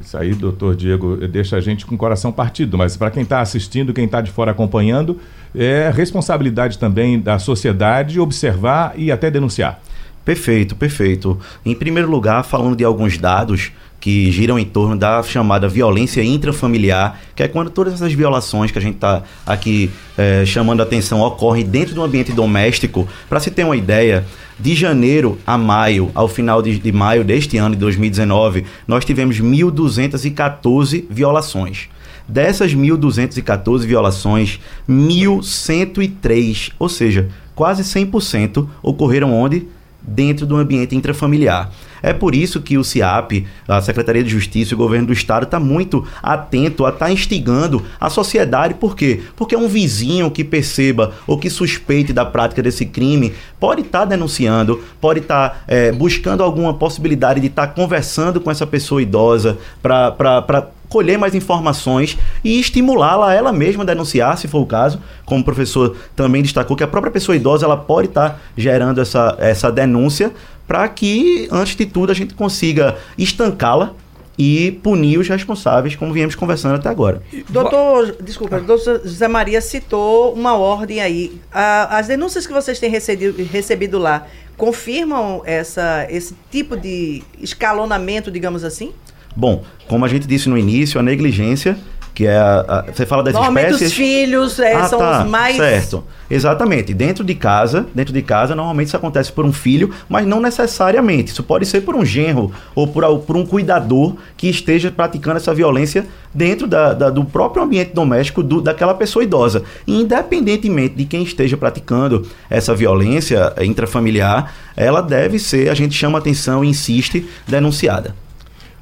Isso 0.00 0.16
aí, 0.16 0.34
doutor 0.34 0.74
Diego, 0.74 1.16
deixa 1.28 1.56
a 1.56 1.60
gente 1.60 1.84
com 1.84 1.94
o 1.94 1.98
coração 1.98 2.32
partido, 2.32 2.78
mas 2.78 2.96
para 2.96 3.10
quem 3.10 3.22
está 3.22 3.40
assistindo, 3.40 3.92
quem 3.92 4.06
está 4.06 4.20
de 4.20 4.30
fora 4.30 4.50
acompanhando, 4.50 5.20
é 5.54 5.92
responsabilidade 5.94 6.78
também 6.78 7.20
da 7.20 7.38
sociedade 7.38 8.18
observar 8.18 8.94
e 8.96 9.12
até 9.12 9.30
denunciar. 9.30 9.80
Perfeito, 10.24 10.74
perfeito. 10.74 11.38
Em 11.64 11.74
primeiro 11.74 12.10
lugar, 12.10 12.44
falando 12.44 12.76
de 12.76 12.84
alguns 12.84 13.18
dados 13.18 13.72
que 14.00 14.32
giram 14.32 14.58
em 14.58 14.64
torno 14.64 14.96
da 14.96 15.22
chamada 15.22 15.68
violência 15.68 16.22
intrafamiliar, 16.22 17.20
que 17.36 17.42
é 17.42 17.48
quando 17.48 17.70
todas 17.70 17.92
essas 17.94 18.12
violações 18.12 18.70
que 18.70 18.78
a 18.78 18.82
gente 18.82 18.94
está 18.94 19.22
aqui 19.46 19.90
é, 20.16 20.44
chamando 20.46 20.80
a 20.80 20.84
atenção 20.84 21.20
ocorrem 21.20 21.64
dentro 21.64 21.94
do 21.94 22.02
ambiente 22.02 22.32
doméstico. 22.32 23.06
Para 23.28 23.38
se 23.40 23.50
ter 23.50 23.64
uma 23.64 23.76
ideia, 23.76 24.24
de 24.60 24.74
janeiro 24.74 25.38
a 25.46 25.56
maio, 25.56 26.10
ao 26.14 26.28
final 26.28 26.60
de, 26.60 26.78
de 26.78 26.92
maio 26.92 27.24
deste 27.24 27.56
ano 27.56 27.74
de 27.74 27.80
2019, 27.80 28.66
nós 28.86 29.04
tivemos 29.04 29.40
1.214 29.40 31.06
violações. 31.08 31.88
Dessas 32.28 32.74
1.214 32.74 33.80
violações, 33.80 34.60
1.103, 34.88 36.72
ou 36.78 36.88
seja, 36.88 37.28
quase 37.54 37.82
100%, 37.82 38.68
ocorreram 38.82 39.32
onde? 39.34 39.66
Dentro 40.02 40.46
do 40.46 40.56
ambiente 40.56 40.94
intrafamiliar. 40.94 41.70
É 42.02 42.12
por 42.12 42.34
isso 42.34 42.60
que 42.60 42.78
o 42.78 42.84
CIAP, 42.84 43.46
a 43.66 43.80
Secretaria 43.80 44.22
de 44.22 44.30
Justiça 44.30 44.72
e 44.72 44.74
o 44.74 44.78
Governo 44.78 45.08
do 45.08 45.12
Estado 45.12 45.44
está 45.44 45.60
muito 45.60 46.06
atento 46.22 46.84
a 46.84 46.90
estar 46.90 47.06
tá 47.06 47.12
instigando 47.12 47.84
a 48.00 48.10
sociedade. 48.10 48.74
Por 48.74 48.96
quê? 48.96 49.22
Porque 49.36 49.56
um 49.56 49.68
vizinho 49.68 50.30
que 50.30 50.44
perceba 50.44 51.12
ou 51.26 51.38
que 51.38 51.50
suspeite 51.50 52.12
da 52.12 52.24
prática 52.24 52.62
desse 52.62 52.86
crime 52.86 53.32
pode 53.58 53.82
estar 53.82 54.00
tá 54.00 54.04
denunciando, 54.06 54.82
pode 55.00 55.20
estar 55.20 55.50
tá, 55.50 55.56
é, 55.68 55.92
buscando 55.92 56.42
alguma 56.42 56.74
possibilidade 56.74 57.40
de 57.40 57.46
estar 57.46 57.66
tá 57.66 57.72
conversando 57.72 58.40
com 58.40 58.50
essa 58.50 58.66
pessoa 58.66 59.02
idosa 59.02 59.58
para 59.82 60.70
colher 60.90 61.16
mais 61.16 61.34
informações 61.34 62.18
e 62.44 62.58
estimulá-la 62.58 63.32
ela 63.32 63.52
mesma 63.52 63.84
a 63.84 63.86
denunciar, 63.86 64.36
se 64.36 64.48
for 64.48 64.58
o 64.58 64.66
caso. 64.66 65.00
Como 65.24 65.40
o 65.40 65.44
professor 65.44 65.96
também 66.16 66.42
destacou, 66.42 66.76
que 66.76 66.82
a 66.82 66.88
própria 66.88 67.12
pessoa 67.12 67.36
idosa 67.36 67.64
ela 67.64 67.76
pode 67.76 68.08
estar 68.08 68.30
tá 68.30 68.36
gerando 68.56 69.00
essa, 69.00 69.36
essa 69.38 69.70
denúncia 69.70 70.32
para 70.70 70.88
que, 70.88 71.48
antes 71.50 71.74
de 71.74 71.84
tudo, 71.84 72.12
a 72.12 72.14
gente 72.14 72.32
consiga 72.32 72.96
estancá-la 73.18 73.92
e 74.38 74.70
punir 74.84 75.18
os 75.18 75.26
responsáveis, 75.26 75.96
como 75.96 76.12
viemos 76.12 76.36
conversando 76.36 76.76
até 76.76 76.88
agora. 76.88 77.20
Doutor, 77.48 78.16
desculpa, 78.22 78.60
doutor 78.60 79.00
José 79.02 79.26
Maria 79.26 79.60
citou 79.60 80.32
uma 80.32 80.56
ordem 80.56 81.00
aí. 81.00 81.40
as 81.50 82.06
denúncias 82.06 82.46
que 82.46 82.52
vocês 82.52 82.78
têm 82.78 82.88
recebido, 82.88 83.42
recebido 83.50 83.98
lá 83.98 84.28
confirmam 84.56 85.42
essa, 85.44 86.06
esse 86.08 86.36
tipo 86.52 86.76
de 86.76 87.24
escalonamento, 87.40 88.30
digamos 88.30 88.62
assim? 88.62 88.92
Bom, 89.34 89.64
como 89.88 90.04
a 90.04 90.08
gente 90.08 90.28
disse 90.28 90.48
no 90.48 90.56
início, 90.56 91.00
a 91.00 91.02
negligência 91.02 91.76
que 92.20 92.26
é 92.26 92.36
a, 92.36 92.60
a, 92.68 92.92
você 92.92 93.06
fala 93.06 93.22
das 93.22 93.32
normalmente 93.32 93.72
espécies. 93.72 93.88
os 93.88 93.94
filhos 93.94 94.58
é, 94.58 94.74
ah, 94.74 94.84
são 94.84 94.98
tá, 94.98 95.22
os 95.22 95.30
mais 95.30 95.56
certo, 95.56 96.04
exatamente. 96.30 96.92
Dentro 96.92 97.24
de 97.24 97.34
casa, 97.34 97.86
dentro 97.94 98.12
de 98.12 98.20
casa 98.20 98.54
normalmente 98.54 98.88
isso 98.88 98.96
acontece 98.98 99.32
por 99.32 99.46
um 99.46 99.52
filho, 99.54 99.90
mas 100.06 100.26
não 100.26 100.38
necessariamente. 100.38 101.32
Isso 101.32 101.42
pode 101.42 101.64
ser 101.64 101.80
por 101.80 101.96
um 101.96 102.04
genro 102.04 102.52
ou 102.74 102.86
por, 102.86 103.20
por 103.20 103.38
um 103.38 103.46
cuidador 103.46 104.16
que 104.36 104.50
esteja 104.50 104.90
praticando 104.90 105.38
essa 105.38 105.54
violência 105.54 106.06
dentro 106.34 106.66
da, 106.66 106.92
da, 106.92 107.08
do 107.08 107.24
próprio 107.24 107.62
ambiente 107.62 107.94
doméstico 107.94 108.42
do, 108.42 108.60
daquela 108.60 108.92
pessoa 108.92 109.22
idosa. 109.22 109.62
E 109.86 109.98
independentemente 109.98 110.96
de 110.96 111.06
quem 111.06 111.22
esteja 111.22 111.56
praticando 111.56 112.28
essa 112.50 112.74
violência 112.74 113.54
intrafamiliar, 113.62 114.52
ela 114.76 115.00
deve 115.00 115.38
ser, 115.38 115.70
a 115.70 115.74
gente 115.74 115.94
chama 115.94 116.18
atenção 116.18 116.62
e 116.62 116.68
insiste, 116.68 117.26
denunciada. 117.48 118.14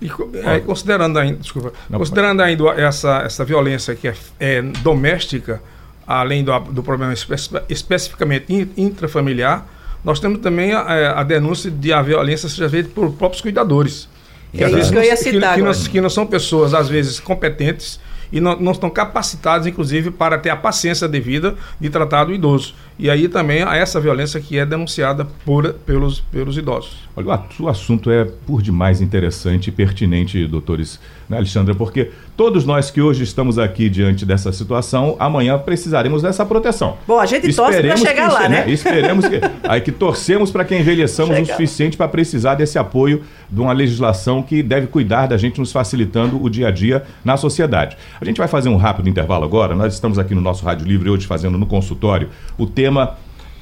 E, 0.00 0.10
é, 0.44 0.60
considerando 0.60 1.18
ainda, 1.18 1.38
desculpa, 1.38 1.72
Não, 1.90 1.98
considerando 1.98 2.40
ainda 2.40 2.68
essa, 2.70 3.22
essa 3.22 3.44
violência 3.44 3.94
que 3.94 4.08
é, 4.08 4.14
é 4.38 4.62
doméstica, 4.62 5.60
além 6.06 6.44
do, 6.44 6.56
do 6.60 6.82
problema 6.82 7.12
especi 7.12 7.50
especificamente 7.68 8.70
intrafamiliar, 8.76 9.66
nós 10.04 10.20
temos 10.20 10.38
também 10.38 10.72
a, 10.72 11.20
a, 11.20 11.22
denúncia 11.24 11.70
de 11.70 11.92
a 11.92 12.00
violência 12.00 12.48
seja 12.48 12.68
feita 12.68 12.90
por 12.94 13.12
próprios 13.12 13.42
cuidadores. 13.42 14.08
Que, 14.52 14.62
é 14.62 14.66
às 14.66 14.72
vezes, 14.72 14.90
que 14.90 14.96
eu 14.96 15.02
ia 15.02 15.16
citar 15.16 15.54
que, 15.54 15.60
que, 15.60 15.66
não, 15.66 15.72
que 15.72 16.00
não 16.00 16.10
são 16.10 16.26
pessoas, 16.26 16.72
às 16.72 16.88
vezes, 16.88 17.18
competentes 17.20 18.00
e 18.32 18.40
não, 18.40 18.58
não, 18.58 18.72
estão 18.72 18.88
capacitados, 18.88 19.66
inclusive, 19.66 20.10
para 20.10 20.38
ter 20.38 20.50
a 20.50 20.56
paciência 20.56 21.08
devida 21.08 21.56
de 21.80 21.90
tratar 21.90 22.24
do 22.24 22.32
idoso. 22.32 22.74
E 22.98 23.08
aí 23.08 23.28
também 23.28 23.62
há 23.62 23.76
essa 23.76 24.00
violência 24.00 24.40
que 24.40 24.58
é 24.58 24.66
denunciada 24.66 25.24
por, 25.44 25.72
pelos, 25.86 26.20
pelos 26.20 26.56
idosos. 26.56 27.08
Olha, 27.16 27.40
o 27.60 27.68
assunto 27.68 28.10
é 28.10 28.24
por 28.24 28.60
demais 28.60 29.00
interessante 29.00 29.68
e 29.68 29.72
pertinente, 29.72 30.46
doutores 30.46 30.98
né, 31.28 31.36
Alexandra? 31.36 31.74
Porque 31.74 32.10
todos 32.36 32.64
nós 32.64 32.90
que 32.90 33.02
hoje 33.02 33.22
estamos 33.22 33.58
aqui 33.58 33.88
diante 33.90 34.24
dessa 34.24 34.50
situação, 34.50 35.14
amanhã 35.18 35.58
precisaremos 35.58 36.22
dessa 36.22 36.44
proteção. 36.46 36.96
Bom, 37.06 37.20
a 37.20 37.26
gente 37.26 37.54
torce 37.54 37.82
para 37.82 37.96
chegar 37.96 38.28
que, 38.28 38.34
lá, 38.34 38.48
né? 38.48 38.64
né? 38.64 38.70
Esperemos 38.70 39.26
que. 39.28 39.40
aí 39.68 39.80
que 39.80 39.92
torcemos 39.92 40.50
para 40.50 40.64
que 40.64 40.76
envelheçamos 40.76 41.34
Chega. 41.34 41.42
o 41.42 41.50
suficiente 41.50 41.96
para 41.96 42.08
precisar 42.08 42.54
desse 42.54 42.78
apoio 42.78 43.22
de 43.50 43.60
uma 43.60 43.72
legislação 43.72 44.42
que 44.42 44.62
deve 44.62 44.86
cuidar 44.86 45.26
da 45.26 45.36
gente, 45.36 45.60
nos 45.60 45.70
facilitando 45.70 46.42
o 46.42 46.48
dia 46.48 46.68
a 46.68 46.70
dia 46.70 47.04
na 47.24 47.36
sociedade. 47.36 47.96
A 48.20 48.24
gente 48.24 48.38
vai 48.38 48.48
fazer 48.48 48.68
um 48.68 48.76
rápido 48.76 49.08
intervalo 49.08 49.44
agora. 49.44 49.74
Nós 49.74 49.92
estamos 49.92 50.18
aqui 50.18 50.34
no 50.34 50.40
nosso 50.40 50.64
Rádio 50.64 50.86
Livre 50.86 51.10
hoje 51.10 51.26
fazendo 51.26 51.58
no 51.58 51.66
consultório 51.66 52.28
o 52.56 52.66
tema 52.66 52.87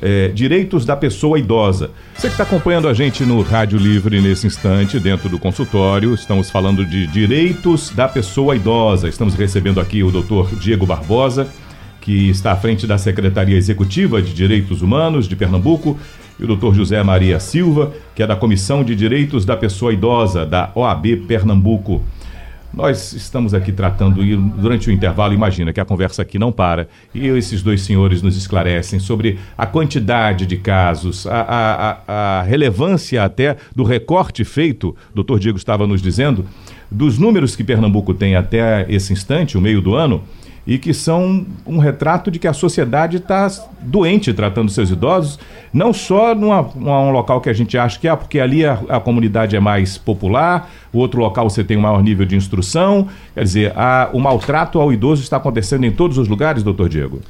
é, 0.00 0.28
direitos 0.28 0.84
da 0.84 0.96
pessoa 0.96 1.38
idosa. 1.38 1.90
Você 2.14 2.28
que 2.28 2.34
está 2.34 2.42
acompanhando 2.42 2.88
a 2.88 2.94
gente 2.94 3.24
no 3.24 3.40
Rádio 3.42 3.78
Livre 3.78 4.20
nesse 4.20 4.46
instante, 4.46 5.00
dentro 5.00 5.28
do 5.28 5.38
consultório, 5.38 6.14
estamos 6.14 6.50
falando 6.50 6.84
de 6.84 7.06
direitos 7.06 7.90
da 7.90 8.08
pessoa 8.08 8.56
idosa. 8.56 9.08
Estamos 9.08 9.34
recebendo 9.34 9.80
aqui 9.80 10.02
o 10.02 10.10
doutor 10.10 10.54
Diego 10.56 10.86
Barbosa, 10.86 11.48
que 12.00 12.28
está 12.28 12.52
à 12.52 12.56
frente 12.56 12.86
da 12.86 12.98
Secretaria 12.98 13.56
Executiva 13.56 14.22
de 14.22 14.32
Direitos 14.32 14.82
Humanos 14.82 15.26
de 15.26 15.34
Pernambuco, 15.34 15.98
e 16.38 16.44
o 16.44 16.46
doutor 16.46 16.74
José 16.74 17.02
Maria 17.02 17.40
Silva, 17.40 17.92
que 18.14 18.22
é 18.22 18.26
da 18.26 18.36
Comissão 18.36 18.84
de 18.84 18.94
Direitos 18.94 19.46
da 19.46 19.56
Pessoa 19.56 19.92
Idosa 19.92 20.44
da 20.44 20.70
OAB 20.74 21.16
Pernambuco. 21.26 22.02
Nós 22.72 23.12
estamos 23.14 23.54
aqui 23.54 23.72
tratando, 23.72 24.22
e 24.22 24.36
durante 24.36 24.88
o 24.88 24.92
intervalo, 24.92 25.32
imagina 25.32 25.72
que 25.72 25.80
a 25.80 25.84
conversa 25.84 26.22
aqui 26.22 26.38
não 26.38 26.52
para, 26.52 26.88
e 27.14 27.26
esses 27.26 27.62
dois 27.62 27.80
senhores 27.80 28.20
nos 28.20 28.36
esclarecem 28.36 28.98
sobre 28.98 29.38
a 29.56 29.64
quantidade 29.64 30.44
de 30.44 30.56
casos, 30.58 31.26
a, 31.26 32.02
a, 32.06 32.40
a 32.40 32.42
relevância 32.42 33.24
até 33.24 33.56
do 33.74 33.82
recorte 33.82 34.44
feito, 34.44 34.94
doutor 35.14 35.38
Diego 35.38 35.56
estava 35.56 35.86
nos 35.86 36.02
dizendo, 36.02 36.44
dos 36.90 37.18
números 37.18 37.56
que 37.56 37.64
Pernambuco 37.64 38.12
tem 38.12 38.36
até 38.36 38.84
esse 38.88 39.12
instante, 39.12 39.56
o 39.56 39.60
meio 39.60 39.80
do 39.80 39.94
ano, 39.94 40.22
e 40.66 40.78
que 40.78 40.92
são 40.92 41.46
um 41.64 41.78
retrato 41.78 42.30
de 42.30 42.38
que 42.38 42.48
a 42.48 42.52
sociedade 42.52 43.18
está 43.18 43.46
doente 43.80 44.34
tratando 44.34 44.70
seus 44.70 44.90
idosos, 44.90 45.38
não 45.72 45.92
só 45.92 46.34
num 46.34 47.10
local 47.10 47.40
que 47.40 47.48
a 47.48 47.52
gente 47.52 47.78
acha 47.78 47.98
que 47.98 48.08
é, 48.08 48.16
porque 48.16 48.40
ali 48.40 48.64
a, 48.64 48.80
a, 48.88 48.98
comunidade 48.98 49.54
é 49.54 49.60
mais 49.60 49.96
popular, 49.96 50.70
o 50.92 50.98
outro 50.98 51.20
local 51.20 51.48
você 51.48 51.62
tem 51.62 51.76
um 51.76 51.82
maior 51.82 52.02
nível 52.02 52.26
de 52.26 52.34
instrução, 52.34 53.06
quer 53.34 53.44
dizer, 53.44 53.72
a, 53.76 54.10
o 54.12 54.18
maltrato 54.18 54.80
ao 54.80 54.92
idoso 54.92 55.22
está 55.22 55.36
acontecendo 55.36 55.84
em 55.84 55.92
todos 55.92 56.18
os 56.18 56.26
lugares, 56.26 56.62
doutor 56.64 56.88
Diego? 56.88 57.20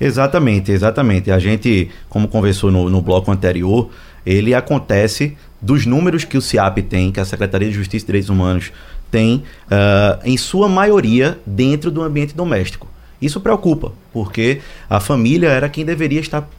Exatamente, 0.00 0.70
exatamente. 0.70 1.30
A 1.30 1.38
gente, 1.38 1.88
como 2.08 2.28
conversou 2.28 2.70
no, 2.70 2.90
no 2.90 3.00
bloco 3.00 3.30
anterior, 3.30 3.90
ele 4.26 4.54
acontece 4.54 5.36
dos 5.60 5.86
números 5.86 6.24
que 6.24 6.36
o 6.36 6.42
CIAP 6.42 6.82
tem, 6.82 7.10
que 7.10 7.20
a 7.20 7.24
Secretaria 7.24 7.68
de 7.68 7.74
Justiça 7.74 8.04
e 8.04 8.06
Direitos 8.06 8.28
Humanos 8.28 8.72
tem, 9.14 9.44
uh, 9.66 10.18
em 10.24 10.36
sua 10.36 10.68
maioria, 10.68 11.38
dentro 11.46 11.88
do 11.88 12.02
ambiente 12.02 12.34
doméstico. 12.34 12.88
Isso 13.22 13.40
preocupa, 13.40 13.92
porque 14.12 14.60
a 14.90 14.98
família 14.98 15.50
era 15.50 15.68
quem 15.68 15.84
deveria 15.84 16.18
estar 16.18 16.50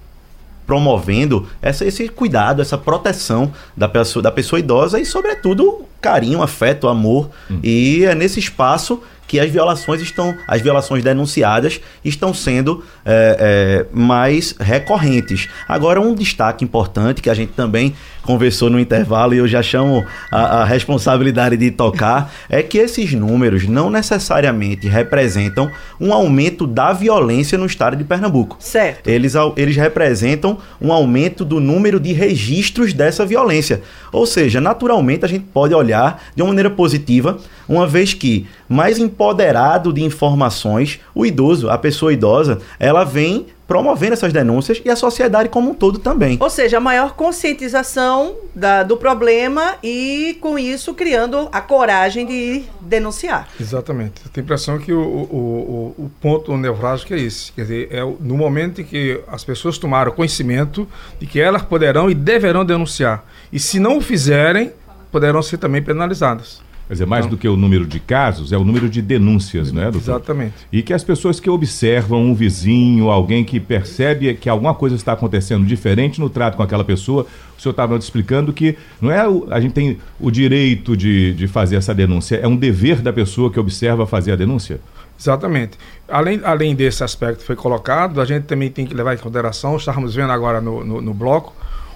promovendo 0.66 1.46
essa, 1.62 1.84
esse 1.84 2.08
cuidado, 2.08 2.62
essa 2.62 2.78
proteção 2.78 3.52
da 3.76 3.90
pessoa, 3.90 4.24
da 4.24 4.32
pessoa 4.32 4.58
idosa 4.58 4.98
e, 5.02 5.06
sobretudo, 5.06 5.84
carinho, 6.00 6.42
afeto, 6.42 6.88
amor. 6.88 7.30
Hum. 7.52 7.60
E 7.62 8.06
é 8.06 8.16
nesse 8.16 8.40
espaço 8.40 9.04
que 9.28 9.38
as 9.38 9.50
violações 9.50 10.02
estão, 10.02 10.34
as 10.48 10.62
violações 10.62 11.04
denunciadas 11.04 11.82
estão 12.06 12.34
sendo 12.34 12.86
é, 13.04 13.86
é, 13.92 13.96
mais 13.96 14.56
recorrentes. 14.60 15.50
Agora, 15.68 16.00
um 16.00 16.16
destaque 16.16 16.64
importante 16.64 17.22
que 17.22 17.30
a 17.30 17.34
gente 17.34 17.52
também 17.52 17.94
conversou 18.26 18.70
no 18.70 18.80
intervalo 18.80 19.34
e 19.34 19.38
eu 19.38 19.48
já 19.48 19.62
chamo 19.62 20.04
a, 20.32 20.62
a 20.62 20.66
responsabilidade 20.66 21.56
de 21.56 21.72
tocar 21.72 22.34
é 22.50 22.62
que 22.62 22.78
esses 22.78 23.14
números 23.14 23.68
não 23.68 23.90
necessariamente 23.90 24.88
representam 24.88 25.72
um 26.00 26.14
aumento 26.14 26.68
da 26.68 26.92
violência 26.92 27.58
no 27.58 27.66
estado 27.66 27.96
de 27.96 28.04
Pernambuco. 28.04 28.58
Certo. 28.60 29.08
Eles, 29.08 29.34
eles 29.56 29.76
representam 29.76 30.58
um 30.82 30.92
aumento 30.92 31.46
do 31.46 31.60
número 31.60 32.00
de 32.00 32.12
registros 32.12 32.94
dessa 32.94 33.26
violência. 33.26 33.82
Ou 34.12 34.26
seja, 34.26 34.60
naturalmente 34.60 35.26
a 35.26 35.28
gente 35.28 35.46
pode 35.54 35.74
olhar 35.74 36.24
de 36.36 36.42
uma 36.42 36.50
maneira 36.50 36.70
positiva, 36.70 37.38
uma 37.68 37.86
vez 37.88 38.14
que 38.14 38.48
mais 38.68 38.98
empoderado 38.98 39.94
de 39.94 40.04
informações, 40.04 41.00
o 41.14 41.26
idoso, 41.26 41.70
a 41.70 41.78
pessoa 41.78 42.14
idosa, 42.14 42.60
ela 42.80 43.04
vem 43.04 43.48
promovendo 43.68 44.14
essas 44.14 44.32
denúncias 44.32 44.82
e 44.84 44.90
a 44.90 44.96
sociedade 44.96 45.50
como 45.50 45.72
um 45.72 45.74
todo 45.74 46.00
também. 46.00 46.38
Ou 46.40 46.50
seja, 46.50 46.78
a 46.78 46.80
maior 46.80 47.14
conscientização 47.14 48.36
da, 48.54 48.84
do 48.84 48.98
problema 48.98 49.76
e, 49.84 50.38
com 50.40 50.58
isso, 50.58 50.94
criando 50.94 51.50
a 51.52 51.62
coragem 51.62 52.26
de 52.26 52.64
denunciar. 52.82 53.48
Exatamente. 53.60 54.22
Eu 54.26 54.32
tenho 54.32 54.44
a 54.44 54.46
impressão 54.46 54.78
que 54.78 54.94
o, 54.94 55.00
o, 55.00 55.96
o, 55.98 56.06
o 56.06 56.12
ponto 56.22 56.56
nevrálgico 56.58 57.14
é 57.14 57.20
esse. 57.20 57.52
Quer 57.52 57.62
dizer, 57.62 57.88
é 57.92 58.02
no 58.02 58.38
momento 58.38 58.82
em 58.82 58.84
que 58.84 59.20
as 59.28 59.44
pessoas 59.44 59.78
tomaram 59.78 60.12
conhecimento 60.12 60.88
de 61.20 61.26
que 61.26 61.40
elas 61.40 61.64
poderão 61.64 62.10
e 62.10 62.14
deverão 62.14 62.64
denunciar. 62.64 63.26
E 63.52 63.60
se 63.60 63.80
não 63.80 63.98
o 63.98 64.02
fizerem, 64.02 64.72
poderão 65.12 65.42
ser 65.42 65.58
também 65.58 65.82
penalizadas. 65.82 66.62
Quer 66.88 66.94
dizer, 66.94 67.08
mais 67.08 67.26
do 67.26 67.36
que 67.36 67.48
o 67.48 67.58
número 67.58 67.86
de 67.88 68.00
casos, 68.00 68.54
é 68.54 68.58
o 68.58 68.64
número 68.64 68.88
de 68.88 69.02
denúncias, 69.02 69.72
não 69.72 69.82
é, 69.82 69.86
doutor? 69.90 70.12
Exatamente. 70.12 70.54
E 70.72 70.84
que 70.84 70.94
as 70.94 71.04
pessoas 71.04 71.40
que 71.40 71.50
observam 71.50 72.22
um 72.22 72.36
vizinho, 72.36 73.10
alguém 73.10 73.44
que 73.44 73.60
percebe 73.60 74.32
que 74.36 74.48
alguma 74.48 74.76
coisa 74.76 74.96
está 74.96 75.14
acontecendo 75.14 75.66
diferente 75.66 76.20
no 76.20 76.30
trato 76.30 76.56
com 76.56 76.62
aquela 76.62 76.84
pessoa, 76.84 77.26
o 77.58 77.62
senhor 77.62 77.72
estava 77.72 77.98
explicando 77.98 78.54
que 78.54 78.78
não 79.02 79.10
é 79.10 79.28
o, 79.28 79.48
a 79.50 79.60
gente 79.60 79.74
tem 79.74 79.98
o 80.20 80.30
direito 80.30 80.96
de, 80.96 81.34
de 81.34 81.48
fazer 81.48 81.76
essa 81.76 81.94
denúncia, 81.94 82.36
é 82.36 82.48
um 82.48 82.56
dever 82.56 83.02
da 83.02 83.12
pessoa 83.12 83.52
que 83.52 83.60
observa 83.60 84.06
fazer 84.06 84.34
a 84.34 84.36
denúncia? 84.36 84.80
Exatamente. 85.20 85.80
Além, 86.08 86.40
além 86.44 86.76
desse 86.76 87.04
aspecto 87.04 87.40
que 87.40 87.46
foi 87.46 87.56
colocado, 87.56 88.22
a 88.22 88.26
gente 88.26 88.44
também 88.44 88.70
tem 88.70 88.86
que 88.86 88.94
levar 88.94 89.16
em 89.16 89.18
consideração, 89.18 89.76
estávamos 89.76 90.14
vendo 90.14 90.32
agora 90.32 90.62
no, 90.62 90.86
no, 90.86 91.02
no 91.02 91.14
bloco, 91.16 91.52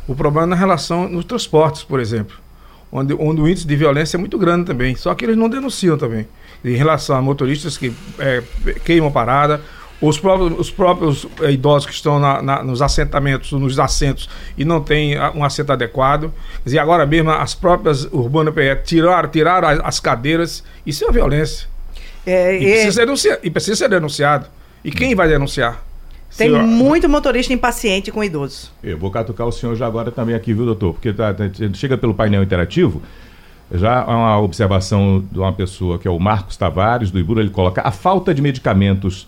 o 0.08 0.16
problema 0.16 0.48
na 0.48 0.56
relação 0.56 1.08
nos 1.08 1.26
transportes, 1.26 1.84
por 1.84 2.00
exemplo 2.00 2.49
onde, 2.92 3.14
onde 3.14 3.42
o 3.42 3.48
índice 3.48 3.68
de 3.68 3.76
violência 3.76 4.18
é 4.18 4.20
muito 4.20 4.38
grande 4.38 4.66
também. 4.66 4.96
Só 4.96 5.14
que 5.14 5.26
eles 5.26 5.38
não 5.38 5.50
denunciam 5.50 5.98
também. 5.98 6.28
Em 6.64 6.76
relação 6.76 7.16
a 7.16 7.22
motoristas 7.22 7.78
que 7.78 7.94
é, 8.20 8.44
queimam 8.84 9.12
parada, 9.12 9.62
os 10.02 10.18
próprios, 10.18 10.60
os 10.60 10.72
próprios 10.72 11.28
é, 11.42 11.52
idosos 11.52 11.86
que 11.86 11.94
estão 11.94 12.20
na, 12.20 12.42
na, 12.42 12.64
nos 12.64 12.82
assentamentos, 12.82 13.52
nos 13.52 13.80
assentos 13.80 14.30
e 14.58 14.64
não 14.64 14.82
tem 14.82 15.16
um 15.36 15.44
assento 15.44 15.72
adequado. 15.72 16.34
Dizer, 16.64 16.80
agora 16.80 17.06
mesmo 17.06 17.32
as 17.32 17.54
próprias 17.54 18.06
Urbana 18.06 18.52
PE 18.52 18.78
tiraram, 18.86 19.30
tiraram 19.30 19.68
as, 19.68 19.80
as 19.80 20.00
cadeiras. 20.00 20.64
Isso 20.86 21.06
é 21.06 21.12
violência. 21.12 21.68
É, 22.26 22.56
e, 22.56 22.60
Precisa 22.60 23.16
ser 23.16 23.40
e 23.44 23.50
precisa 23.50 23.76
ser 23.76 23.90
denunciado. 23.90 24.48
E 24.84 24.92
quem 24.92 25.14
vai 25.16 25.28
denunciar? 25.28 25.84
Tem 26.38 26.50
Senhor... 26.50 26.64
muito 26.64 27.10
motorista 27.10 27.52
impaciente 27.52 28.12
com 28.12 28.24
idosos. 28.24 28.72
Eu 28.84 28.98
vou 28.98 29.10
catucar 29.12 29.48
o 29.48 29.52
senhor 29.52 29.76
já 29.76 29.88
agora 29.88 30.12
também 30.12 30.36
aqui, 30.36 30.54
viu, 30.54 30.66
doutor? 30.66 30.94
Porque 30.94 31.12
tá, 31.12 31.34
tá, 31.34 31.44
chega 31.74 31.98
pelo 31.98 32.14
painel 32.14 32.44
interativo, 32.44 33.02
já 33.72 34.02
há 34.02 34.16
uma 34.16 34.40
observação 34.40 35.24
de 35.32 35.40
uma 35.40 35.54
pessoa 35.54 36.00
que 36.00 36.08
é 36.08 36.12
o 36.12 36.20
Marcos 36.20 36.58
Tavares, 36.58 37.12
do 37.12 37.20
Ibura, 37.20 37.42
ele 37.42 37.50
coloca 37.50 37.82
a 37.84 37.92
falta 37.92 38.34
de 38.34 38.42
medicamentos 38.42 39.28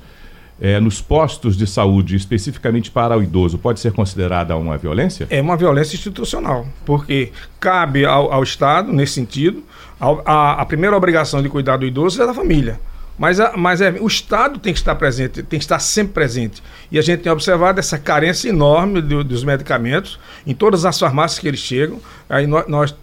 é, 0.60 0.80
nos 0.80 1.02
postos 1.02 1.58
de 1.58 1.66
saúde, 1.66 2.16
especificamente 2.16 2.92
para 2.92 3.18
o 3.18 3.24
idoso, 3.24 3.58
pode 3.58 3.80
ser 3.80 3.92
considerada 3.92 4.56
uma 4.56 4.78
violência? 4.78 5.28
É 5.30 5.42
uma 5.42 5.58
violência 5.58 5.96
institucional, 5.96 6.68
porque 6.86 7.32
cabe 7.60 8.06
ao, 8.06 8.32
ao 8.32 8.44
Estado, 8.44 8.94
nesse 8.94 9.14
sentido, 9.14 9.64
a, 10.00 10.08
a, 10.24 10.62
a 10.62 10.66
primeira 10.66 10.96
obrigação 10.96 11.42
de 11.42 11.50
cuidar 11.50 11.78
do 11.78 11.86
idoso 11.86 12.22
é 12.22 12.28
da 12.28 12.34
família. 12.34 12.80
Mas, 13.18 13.40
a, 13.40 13.56
mas 13.56 13.82
é, 13.82 13.92
o 14.00 14.08
Estado 14.08 14.60
tem 14.60 14.74
que 14.74 14.80
estar 14.80 14.96
presente, 14.96 15.44
tem 15.44 15.60
que 15.60 15.64
estar 15.64 15.80
sempre 15.80 16.14
presente. 16.14 16.64
E 16.92 16.98
a 16.98 17.02
gente 17.02 17.22
tem 17.22 17.32
observado 17.32 17.80
essa 17.80 17.98
carência 17.98 18.50
enorme 18.50 19.02
do, 19.02 19.24
dos 19.24 19.44
medicamentos 19.44 20.20
em 20.46 20.54
todas 20.54 20.86
as 20.86 20.98
farmácias 20.98 21.40
que 21.40 21.48
eles 21.48 21.60
chegam. 21.60 22.00
Aí 22.30 22.48
nós, 22.48 22.68
nós, 22.68 22.96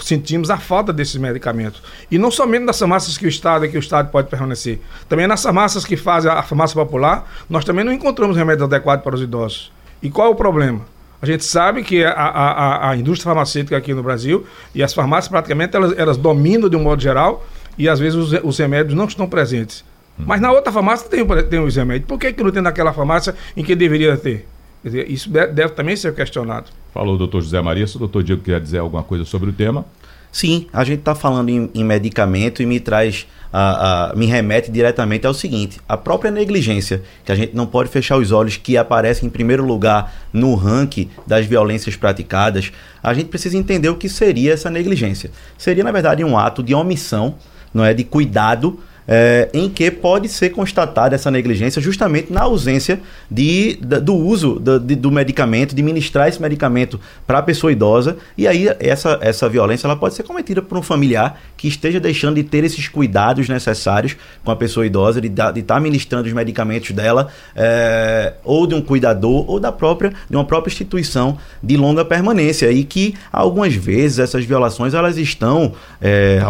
sentimos 0.00 0.50
a 0.50 0.58
falta 0.58 0.92
desses 0.92 1.16
medicamentos. 1.16 1.82
E 2.10 2.18
não 2.18 2.30
somente 2.30 2.64
nas 2.64 2.78
farmácias 2.78 3.18
que 3.18 3.26
o 3.26 3.28
Estado 3.28 3.68
que 3.68 3.76
o 3.76 3.80
Estado 3.80 4.10
pode 4.10 4.28
permanecer. 4.28 4.80
Também 5.08 5.26
nas 5.26 5.42
farmácias 5.42 5.84
que 5.84 5.96
fazem 5.96 6.30
a 6.30 6.42
farmácia 6.42 6.74
popular, 6.74 7.28
nós 7.50 7.64
também 7.64 7.84
não 7.84 7.92
encontramos 7.92 8.36
remédio 8.36 8.64
adequado 8.64 9.02
para 9.02 9.14
os 9.14 9.20
idosos. 9.20 9.72
E 10.02 10.08
qual 10.10 10.28
é 10.28 10.30
o 10.30 10.34
problema? 10.34 10.82
A 11.20 11.26
gente 11.26 11.44
sabe 11.44 11.82
que 11.82 12.04
a, 12.04 12.12
a, 12.12 12.90
a, 12.90 12.96
indústria 12.96 13.24
farmacêutica 13.24 13.76
aqui 13.76 13.92
no 13.92 14.04
Brasil 14.04 14.46
e 14.72 14.84
as 14.84 14.94
farmácias 14.94 15.28
praticamente 15.28 15.74
elas, 15.74 15.98
elas 15.98 16.16
dominam 16.16 16.68
de 16.68 16.76
um 16.76 16.82
modo 16.82 17.02
geral 17.02 17.44
e 17.78 17.88
às 17.88 17.98
vezes 17.98 18.14
os, 18.14 18.32
os 18.42 18.58
remédios 18.58 18.94
não 18.94 19.06
estão 19.06 19.28
presentes. 19.28 19.84
Hum. 20.18 20.24
Mas 20.26 20.40
na 20.40 20.50
outra 20.50 20.72
farmácia 20.72 21.08
tem, 21.08 21.24
tem 21.48 21.60
os 21.60 21.76
remédios. 21.76 22.08
Por 22.08 22.18
que, 22.18 22.32
que 22.32 22.42
não 22.42 22.50
tem 22.50 22.62
naquela 22.62 22.92
farmácia 22.92 23.34
em 23.56 23.62
que 23.62 23.74
deveria 23.74 24.16
ter? 24.16 24.46
Quer 24.82 24.88
dizer, 24.88 25.10
isso 25.10 25.30
deve, 25.30 25.52
deve 25.52 25.72
também 25.74 25.96
ser 25.96 26.14
questionado. 26.14 26.66
Falou 26.92 27.14
o 27.14 27.18
doutor 27.18 27.40
José 27.40 27.60
Maria. 27.60 27.86
Se 27.86 27.96
o 27.96 27.98
doutor 27.98 28.22
Diego 28.22 28.42
quer 28.42 28.60
dizer 28.60 28.78
alguma 28.78 29.02
coisa 29.02 29.24
sobre 29.24 29.50
o 29.50 29.52
tema. 29.52 29.84
Sim, 30.30 30.66
a 30.72 30.84
gente 30.84 31.00
está 31.00 31.14
falando 31.14 31.48
em, 31.48 31.70
em, 31.74 31.82
medicamento 31.82 32.62
e 32.62 32.66
me 32.66 32.78
traz, 32.78 33.26
a, 33.50 34.10
a, 34.10 34.14
me 34.14 34.26
remete 34.26 34.70
diretamente 34.70 35.26
ao 35.26 35.32
seguinte: 35.32 35.80
a 35.88 35.96
própria 35.96 36.30
negligência, 36.30 37.02
que 37.24 37.32
a 37.32 37.34
gente 37.34 37.56
não 37.56 37.66
pode 37.66 37.88
fechar 37.88 38.18
os 38.18 38.30
olhos, 38.30 38.56
que 38.56 38.76
aparece 38.76 39.24
em 39.24 39.30
primeiro 39.30 39.64
lugar 39.64 40.12
no 40.32 40.54
ranking 40.54 41.08
das 41.26 41.46
violências 41.46 41.96
praticadas, 41.96 42.70
a 43.02 43.14
gente 43.14 43.28
precisa 43.28 43.56
entender 43.56 43.88
o 43.88 43.96
que 43.96 44.08
seria 44.08 44.52
essa 44.52 44.68
negligência. 44.68 45.30
Seria, 45.56 45.82
na 45.82 45.90
verdade, 45.90 46.22
um 46.22 46.36
ato 46.36 46.62
de 46.62 46.74
omissão 46.74 47.36
não 47.78 47.84
é 47.84 47.94
de 47.94 48.02
cuidado 48.04 48.80
é, 49.08 49.48
em 49.54 49.70
que 49.70 49.90
pode 49.90 50.28
ser 50.28 50.50
constatada 50.50 51.14
essa 51.14 51.30
negligência 51.30 51.80
justamente 51.80 52.30
na 52.30 52.42
ausência 52.42 53.00
de, 53.30 53.78
da, 53.80 53.98
do 53.98 54.14
uso 54.14 54.60
do, 54.60 54.78
de, 54.78 54.94
do 54.94 55.10
medicamento, 55.10 55.74
de 55.74 55.82
ministrar 55.82 56.28
esse 56.28 56.40
medicamento 56.40 57.00
para 57.26 57.38
a 57.38 57.42
pessoa 57.42 57.72
idosa. 57.72 58.18
E 58.36 58.46
aí 58.46 58.68
essa, 58.78 59.18
essa 59.22 59.48
violência 59.48 59.86
ela 59.86 59.96
pode 59.96 60.14
ser 60.14 60.24
cometida 60.24 60.60
por 60.60 60.76
um 60.76 60.82
familiar 60.82 61.40
que 61.56 61.66
esteja 61.66 61.98
deixando 61.98 62.34
de 62.34 62.44
ter 62.44 62.62
esses 62.64 62.86
cuidados 62.86 63.48
necessários 63.48 64.14
com 64.44 64.50
a 64.50 64.56
pessoa 64.56 64.84
idosa, 64.84 65.22
de 65.22 65.28
estar 65.28 65.52
tá 65.52 65.80
ministrando 65.80 66.28
os 66.28 66.34
medicamentos 66.34 66.90
dela, 66.90 67.28
é, 67.56 68.34
ou 68.44 68.66
de 68.66 68.74
um 68.74 68.82
cuidador, 68.82 69.50
ou 69.50 69.58
da 69.58 69.72
própria, 69.72 70.12
de 70.28 70.36
uma 70.36 70.44
própria 70.44 70.70
instituição 70.70 71.38
de 71.62 71.76
longa 71.78 72.04
permanência. 72.04 72.70
E 72.70 72.84
que 72.84 73.14
algumas 73.32 73.74
vezes 73.74 74.18
essas 74.18 74.44
violações 74.44 74.92
elas 74.92 75.16
estão 75.16 75.72
é, 76.00 76.40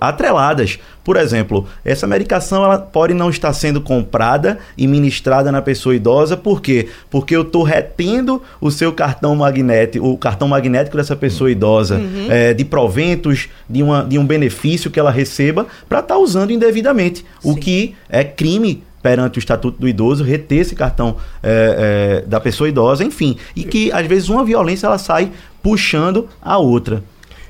atreladas 0.00 0.78
por 1.04 1.16
exemplo, 1.16 1.66
essa 1.84 2.06
medicação 2.06 2.64
ela 2.64 2.78
pode 2.78 3.14
não 3.14 3.30
estar 3.30 3.52
sendo 3.52 3.80
comprada 3.80 4.58
e 4.76 4.86
ministrada 4.86 5.50
na 5.50 5.60
pessoa 5.60 5.94
idosa, 5.94 6.36
por 6.36 6.60
quê? 6.60 6.88
Porque 7.10 7.34
eu 7.34 7.42
estou 7.42 7.62
retendo 7.62 8.42
o 8.60 8.70
seu 8.70 8.92
cartão 8.92 9.34
magnético, 9.34 10.06
o 10.06 10.16
cartão 10.16 10.48
magnético 10.48 10.96
dessa 10.96 11.16
pessoa 11.16 11.50
idosa, 11.50 11.96
uhum. 11.96 12.26
é, 12.30 12.54
de 12.54 12.64
proventos, 12.64 13.48
de, 13.68 13.82
uma, 13.82 14.04
de 14.04 14.18
um 14.18 14.26
benefício 14.26 14.90
que 14.90 15.00
ela 15.00 15.10
receba, 15.10 15.66
para 15.88 16.00
estar 16.00 16.14
tá 16.14 16.20
usando 16.20 16.52
indevidamente, 16.52 17.20
Sim. 17.20 17.50
o 17.50 17.56
que 17.56 17.94
é 18.08 18.22
crime 18.22 18.82
perante 19.02 19.38
o 19.38 19.40
Estatuto 19.40 19.80
do 19.80 19.88
Idoso, 19.88 20.22
reter 20.22 20.60
esse 20.60 20.76
cartão 20.76 21.16
é, 21.42 22.22
é, 22.22 22.28
da 22.28 22.38
pessoa 22.38 22.68
idosa, 22.68 23.02
enfim. 23.02 23.36
E 23.56 23.64
que, 23.64 23.90
às 23.90 24.06
vezes, 24.06 24.28
uma 24.28 24.44
violência 24.44 24.86
ela 24.86 24.96
sai 24.96 25.32
puxando 25.60 26.28
a 26.40 26.56
outra. 26.56 27.02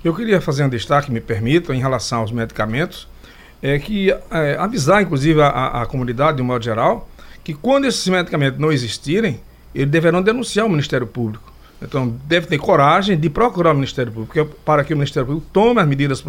Eu 0.03 0.15
queria 0.15 0.41
fazer 0.41 0.65
um 0.65 0.69
destaque, 0.69 1.13
me 1.13 1.21
permita, 1.21 1.75
em 1.75 1.79
relação 1.79 2.21
aos 2.21 2.33
medicamentos 2.33 3.07
é 3.63 3.79
que 3.79 4.11
é, 4.11 4.57
avisar, 4.59 5.03
inclusive, 5.03 5.41
a, 5.41 5.83
a, 5.83 5.87
comunidade, 5.87 6.39
de 6.39 6.43
um 6.43 6.47
modo 6.47 6.65
geral, 6.65 7.09
que 7.45 7.55
quando 7.55 7.85
esses 7.85 8.07
medicamentos 8.09 8.59
não 8.59 8.73
existirem, 8.73 9.41
eles 9.75 9.91
deverão 9.91 10.21
denunciar 10.21 10.67
o 10.67 10.69
Ministério 10.69 11.07
Público. 11.07 11.53
Então, 11.81 12.17
deve 12.27 12.47
ter 12.47 12.59
coragem 12.59 13.17
de 13.19 13.31
procurar 13.31 13.71
o 13.71 13.75
Ministério 13.75 14.13
Público, 14.13 14.57
para 14.65 14.85
que 14.85 14.93
o 14.93 14.97
Ministério 14.97 15.27
Público 15.27 15.47
tome 15.53 15.81
as 15.81 15.87
medidas, 15.87 16.25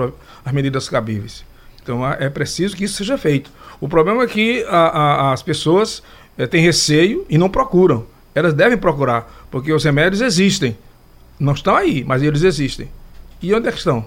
as 0.45 0.53
medidas 0.53 0.87
cabíveis. 0.87 1.43
Então, 1.81 2.07
é 2.07 2.29
preciso 2.29 2.77
que 2.77 2.85
isso 2.85 2.95
seja 2.95 3.17
feito. 3.17 3.51
O 3.81 3.89
problema 3.89 4.23
é 4.23 4.27
que 4.27 4.63
a, 4.69 4.77
a, 4.77 5.33
as 5.33 5.43
pessoas 5.43 6.01
é, 6.37 6.47
têm 6.47 6.61
receio 6.61 7.25
e 7.29 7.37
não 7.37 7.49
procuram. 7.49 8.05
Elas 8.33 8.53
devem 8.53 8.77
procurar, 8.77 9.45
porque 9.51 9.73
os 9.73 9.83
remédios 9.83 10.21
existem. 10.21 10.77
Não 11.39 11.53
estão 11.53 11.75
aí, 11.75 12.03
mas 12.03 12.23
eles 12.23 12.43
existem. 12.43 12.89
E 13.41 13.53
onde 13.53 13.67
é 13.67 13.71
que 13.71 13.77
estão? 13.77 14.05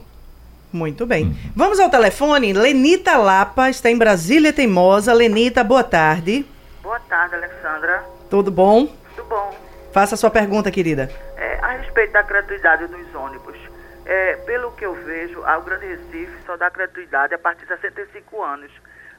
Muito 0.72 1.06
bem. 1.06 1.26
Hum. 1.26 1.34
Vamos 1.54 1.80
ao 1.80 1.88
telefone. 1.88 2.52
Lenita 2.52 3.16
Lapa 3.16 3.70
está 3.70 3.90
em 3.90 3.96
Brasília 3.96 4.52
Teimosa. 4.52 5.12
Lenita, 5.12 5.62
boa 5.64 5.84
tarde. 5.84 6.44
Boa 6.82 7.00
tarde, 7.00 7.34
Alexandra. 7.34 8.04
Tudo 8.28 8.50
bom? 8.50 8.86
Tudo 9.14 9.28
bom. 9.28 9.54
Faça 9.92 10.14
a 10.14 10.18
sua 10.18 10.30
pergunta, 10.30 10.70
querida. 10.70 11.10
É, 11.36 11.58
a 11.62 11.68
respeito 11.78 12.12
da 12.12 12.22
gratuidade 12.22 12.86
dos 12.86 13.14
ônibus. 13.14 13.56
É, 14.04 14.36
pelo 14.44 14.70
que 14.72 14.84
eu 14.84 14.94
vejo, 14.94 15.40
o 15.40 15.60
Grande 15.62 15.86
Recife 15.86 16.32
só 16.44 16.56
dá 16.56 16.68
gratuidade 16.68 17.34
a 17.34 17.38
partir 17.38 17.62
de 17.62 17.68
65 17.68 18.42
anos. 18.42 18.70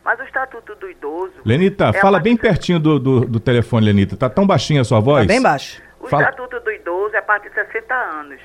Mas 0.03 0.19
o 0.19 0.23
Estatuto 0.23 0.75
do 0.75 0.89
Idoso. 0.89 1.33
Lenita, 1.43 1.91
é 1.93 1.99
fala 1.99 2.19
bem 2.19 2.37
pertinho 2.37 2.79
do, 2.79 2.97
do, 2.97 3.19
do, 3.25 3.39
telefone, 3.39 3.87
Lenita. 3.87 4.15
Tá 4.15 4.29
tão 4.29 4.47
baixinha 4.47 4.81
a 4.81 4.85
sua 4.85 5.01
voz? 5.01 5.27
Tá 5.27 5.33
bem 5.33 5.41
baixo. 5.41 5.81
O 5.99 6.07
fala... 6.07 6.23
Estatuto 6.23 6.59
do 6.61 6.71
Idoso 6.71 7.15
é 7.15 7.19
a 7.19 7.21
partir 7.21 7.49
de 7.49 7.55
60 7.55 7.93
anos. 7.93 8.39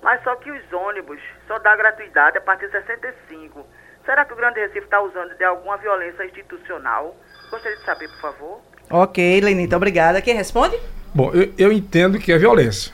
Mas 0.00 0.22
só 0.22 0.36
que 0.36 0.52
os 0.52 0.72
ônibus 0.72 1.18
só 1.46 1.58
dá 1.58 1.76
gratuidade 1.76 2.38
a 2.38 2.40
partir 2.40 2.66
de 2.66 2.72
65. 2.72 3.66
Será 4.04 4.24
que 4.24 4.32
o 4.32 4.36
Grande 4.36 4.60
Recife 4.60 4.80
está 4.80 5.00
usando 5.00 5.34
de 5.36 5.44
alguma 5.44 5.76
violência 5.76 6.24
institucional? 6.24 7.16
Gostaria 7.50 7.78
de 7.78 7.84
saber, 7.84 8.08
por 8.08 8.20
favor. 8.20 8.60
Ok, 8.90 9.40
Lenita, 9.40 9.76
obrigada. 9.76 10.20
Quem 10.20 10.34
responde? 10.34 10.78
Bom, 11.14 11.30
eu, 11.32 11.52
eu 11.56 11.72
entendo 11.72 12.18
que 12.18 12.32
é 12.32 12.38
violência. 12.38 12.92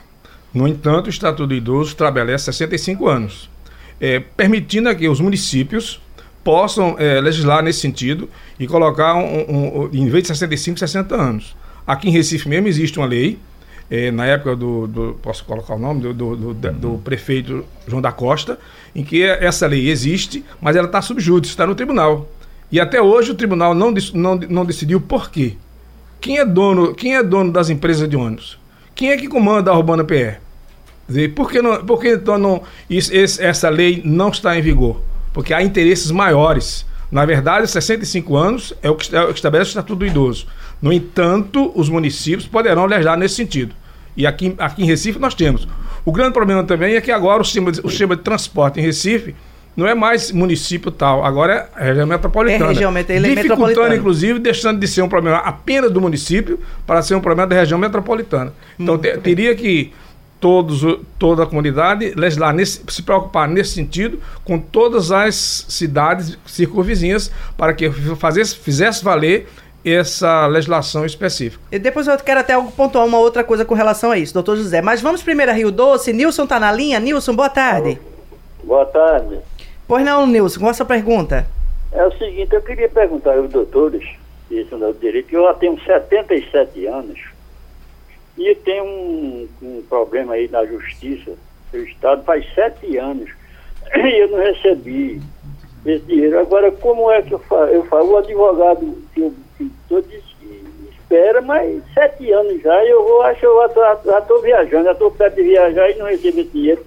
No 0.53 0.67
entanto, 0.67 1.07
o 1.07 1.09
Estatuto 1.09 1.47
do 1.47 1.53
Idoso 1.53 1.91
estabelece 1.91 2.45
65 2.45 3.07
anos, 3.07 3.49
é, 3.99 4.19
permitindo 4.19 4.93
que 4.95 5.07
os 5.07 5.19
municípios 5.19 6.01
possam 6.43 6.95
é, 6.97 7.21
legislar 7.21 7.63
nesse 7.63 7.79
sentido 7.79 8.29
e 8.59 8.67
colocar, 8.67 9.15
um, 9.15 9.25
um, 9.25 9.81
um, 9.81 9.89
em 9.93 10.09
vez 10.09 10.23
de 10.23 10.29
65, 10.29 10.79
60 10.79 11.15
anos. 11.15 11.55
Aqui 11.85 12.09
em 12.09 12.11
Recife 12.11 12.47
mesmo 12.47 12.67
existe 12.67 12.97
uma 12.97 13.07
lei 13.07 13.39
é, 13.91 14.09
na 14.09 14.25
época 14.25 14.55
do, 14.55 14.87
do, 14.87 15.19
Posso 15.21 15.43
colocar 15.43 15.75
o 15.75 15.77
nome? 15.77 15.99
Do, 16.01 16.13
do, 16.13 16.53
do, 16.53 16.71
do, 16.71 16.97
prefeito 16.99 17.65
João 17.85 18.01
da 18.01 18.13
Costa, 18.13 18.57
em 18.95 19.03
que 19.03 19.21
essa 19.21 19.67
lei 19.67 19.89
existe, 19.89 20.45
mas 20.61 20.77
ela 20.77 20.87
está 20.87 21.01
subjúdice, 21.01 21.51
está 21.51 21.67
no 21.67 21.75
tribunal. 21.75 22.25
E 22.71 22.79
até 22.79 23.01
hoje 23.01 23.31
o 23.31 23.35
tribunal 23.35 23.75
não, 23.75 23.93
não, 24.13 24.35
não 24.37 24.65
decidiu 24.65 25.01
por 25.01 25.29
quê. 25.29 25.57
Quem 26.21 26.39
é, 26.39 26.45
dono, 26.45 26.95
quem 26.95 27.17
é 27.17 27.21
dono 27.21 27.51
das 27.51 27.69
empresas 27.69 28.07
de 28.07 28.15
ônibus? 28.15 28.57
Quem 28.95 29.09
é 29.09 29.17
que 29.17 29.27
comanda 29.27 29.71
a 29.71 29.77
Urbana 29.77 30.05
PR? 30.05 30.39
Por 31.35 31.51
que, 31.51 31.61
não, 31.61 31.85
por 31.85 31.99
que 31.99 32.13
então 32.13 32.37
não, 32.37 32.61
isso, 32.89 33.13
esse, 33.13 33.43
essa 33.43 33.67
lei 33.67 34.01
não 34.05 34.29
está 34.29 34.57
em 34.57 34.61
vigor? 34.61 35.01
Porque 35.33 35.53
há 35.53 35.61
interesses 35.61 36.11
maiores. 36.11 36.85
Na 37.11 37.25
verdade, 37.25 37.67
65 37.67 38.37
anos 38.37 38.73
é 38.81 38.89
o 38.89 38.95
que, 38.95 39.13
é 39.13 39.21
o 39.21 39.27
que 39.27 39.33
estabelece 39.33 39.71
o 39.71 39.71
Estatuto 39.71 39.97
do 39.97 40.05
Idoso. 40.05 40.47
No 40.81 40.93
entanto, 40.93 41.73
os 41.75 41.89
municípios 41.89 42.47
poderão 42.47 42.85
legislar 42.85 43.17
nesse 43.17 43.35
sentido. 43.35 43.80
E 44.15 44.27
aqui, 44.27 44.55
aqui 44.57 44.83
em 44.83 44.85
Recife 44.85 45.19
nós 45.19 45.33
temos. 45.33 45.67
O 46.03 46.11
grande 46.11 46.33
problema 46.33 46.63
também 46.63 46.95
é 46.95 47.01
que 47.01 47.11
agora 47.11 47.41
o 47.41 47.45
sistema, 47.45 47.71
de, 47.71 47.79
o 47.81 47.89
sistema 47.89 48.15
de 48.15 48.23
transporte 48.23 48.79
em 48.79 48.83
Recife 48.83 49.35
não 49.75 49.87
é 49.87 49.95
mais 49.95 50.31
município 50.31 50.91
tal, 50.91 51.23
agora 51.23 51.69
é 51.77 51.85
região 51.85 52.05
metropolitana. 52.05 52.65
É 52.65 52.67
região 52.67 52.91
met 52.91 53.09
é 53.09 53.19
Dificultando, 53.19 53.47
metropolitana. 53.49 53.95
inclusive, 53.95 54.39
deixando 54.39 54.79
de 54.79 54.87
ser 54.87 55.01
um 55.01 55.09
problema 55.09 55.37
apenas 55.37 55.91
do 55.91 56.01
município 56.01 56.59
para 56.85 57.01
ser 57.01 57.15
um 57.15 57.21
problema 57.21 57.47
da 57.47 57.55
região 57.55 57.79
metropolitana. 57.79 58.53
Então, 58.77 58.97
te, 58.97 59.17
teria 59.17 59.55
que 59.55 59.93
todos, 60.41 60.81
toda 61.17 61.43
a 61.43 61.45
comunidade, 61.45 62.13
legislar 62.15 62.53
nesse, 62.53 62.81
se 62.89 63.03
preocupar 63.03 63.47
nesse 63.47 63.75
sentido 63.75 64.19
com 64.43 64.59
todas 64.59 65.11
as 65.11 65.65
cidades 65.69 66.37
circunvizinhas 66.45 67.31
para 67.55 67.73
que 67.73 67.89
fazesse, 68.17 68.55
fizesse 68.55 69.03
valer 69.03 69.47
essa 69.83 70.47
legislação 70.47 71.05
específica. 71.05 71.63
E 71.71 71.79
depois 71.79 72.07
eu 72.07 72.17
quero 72.17 72.39
até 72.39 72.59
pontuar 72.75 73.05
uma 73.05 73.17
outra 73.19 73.43
coisa 73.43 73.65
com 73.65 73.73
relação 73.73 74.11
a 74.11 74.17
isso, 74.17 74.33
doutor 74.33 74.55
José. 74.57 74.81
Mas 74.81 75.01
vamos 75.01 75.23
primeiro 75.23 75.51
a 75.51 75.55
Rio 75.55 75.71
Doce. 75.71 76.13
Nilson 76.13 76.43
está 76.43 76.59
na 76.59 76.71
linha. 76.71 76.99
Nilson, 76.99 77.35
boa 77.35 77.49
tarde. 77.49 77.99
Boa 78.63 78.85
tarde. 78.85 79.39
Pois 79.87 80.05
não, 80.05 80.27
Nilson, 80.27 80.59
qual 80.59 80.71
a 80.71 80.73
sua 80.73 80.85
pergunta? 80.85 81.47
É 81.91 82.05
o 82.05 82.11
seguinte, 82.17 82.53
eu 82.53 82.61
queria 82.61 82.87
perguntar 82.87 83.35
aos 83.35 83.49
doutores, 83.49 84.07
isso 84.49 84.77
no 84.77 84.93
direito, 84.93 85.27
que 85.27 85.35
eu 85.35 85.43
já 85.43 85.53
tenho 85.55 85.77
77 85.83 86.85
anos 86.85 87.19
e 88.37 88.55
tenho 88.55 88.83
um, 88.83 89.47
um 89.61 89.83
problema 89.89 90.33
aí 90.33 90.47
na 90.47 90.65
justiça 90.65 91.33
do 91.71 91.79
Estado 91.79 92.23
faz 92.23 92.45
sete 92.53 92.97
anos 92.97 93.29
e 93.95 94.21
eu 94.21 94.29
não 94.29 94.39
recebi 94.39 95.21
esse 95.85 96.05
dinheiro. 96.05 96.39
Agora, 96.39 96.71
como 96.71 97.11
é 97.11 97.21
que 97.21 97.33
eu 97.33 97.39
falo? 97.39 97.67
Eu 97.67 97.85
falo, 97.85 98.11
o 98.11 98.17
advogado 98.17 98.97
que 99.13 99.21
eu 99.21 99.33
estou 99.83 100.03
espera, 101.11 101.41
mas 101.41 101.83
sete 101.93 102.31
anos 102.31 102.61
já, 102.61 102.85
eu 102.85 103.03
vou, 103.03 103.21
acho 103.23 103.39
que 103.41 103.45
eu 103.45 103.57
já 104.05 104.19
estou 104.19 104.41
viajando, 104.41 104.85
já 104.85 104.91
estou 104.93 105.11
perto 105.11 105.35
de 105.35 105.43
viajar 105.43 105.89
e 105.89 105.95
não 105.95 106.05
recebo 106.05 106.39
esse 106.39 106.49
dinheiro. 106.49 106.85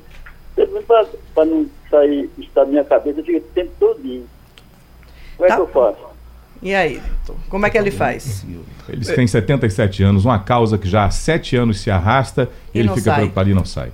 Para 1.35 1.45
não 1.45 1.67
sair, 1.91 2.31
estar 2.39 2.65
na 2.65 2.71
minha 2.71 2.85
cabeça, 2.85 3.23
fica 3.23 3.39
o 3.39 3.41
tempo 3.41 3.73
todinho. 3.79 4.25
Como 5.37 5.47
é 5.47 5.49
tá. 5.49 5.57
que 5.57 5.61
eu 5.63 5.67
faço? 5.67 5.99
E 6.63 6.75
aí, 6.75 7.03
como 7.51 7.67
é 7.67 7.71
que 7.71 7.77
ele 7.77 7.91
faz? 7.91 8.47
Eles 8.89 9.09
têm 9.09 9.27
77 9.27 10.03
anos, 10.03 10.25
uma 10.25 10.39
causa 10.39 10.79
que 10.79 10.89
já 10.89 11.05
há 11.05 11.11
sete 11.11 11.57
anos 11.57 11.81
se 11.81 11.91
arrasta 11.91 12.49
e, 12.73 12.79
e 12.79 12.81
ele 12.81 12.89
fica 12.91 13.03
sai. 13.03 13.17
preocupado 13.17 13.51
e 13.51 13.55
não 13.55 13.65
sai. 13.65 13.93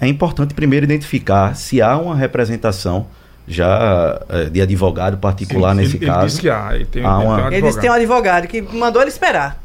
É 0.00 0.06
importante 0.06 0.54
primeiro 0.54 0.84
identificar 0.84 1.54
se 1.54 1.82
há 1.82 1.98
uma 1.98 2.14
representação 2.14 3.06
já 3.50 4.20
eh, 4.28 4.44
de 4.44 4.62
advogado 4.62 5.18
particular 5.18 5.74
Sim, 5.74 5.80
nesse 5.82 5.96
ele, 5.96 6.06
caso. 6.06 6.36
Ele 6.36 6.40
que 6.40 6.50
há, 6.50 6.70
ele 6.74 6.84
tem, 6.84 7.04
há 7.04 7.18
uma... 7.18 7.48
um 7.48 7.52
Eles 7.52 7.76
têm 7.76 7.90
um 7.90 7.94
advogado 7.94 8.46
que 8.46 8.62
mandou 8.62 9.02
ele 9.02 9.10
esperar. 9.10 9.60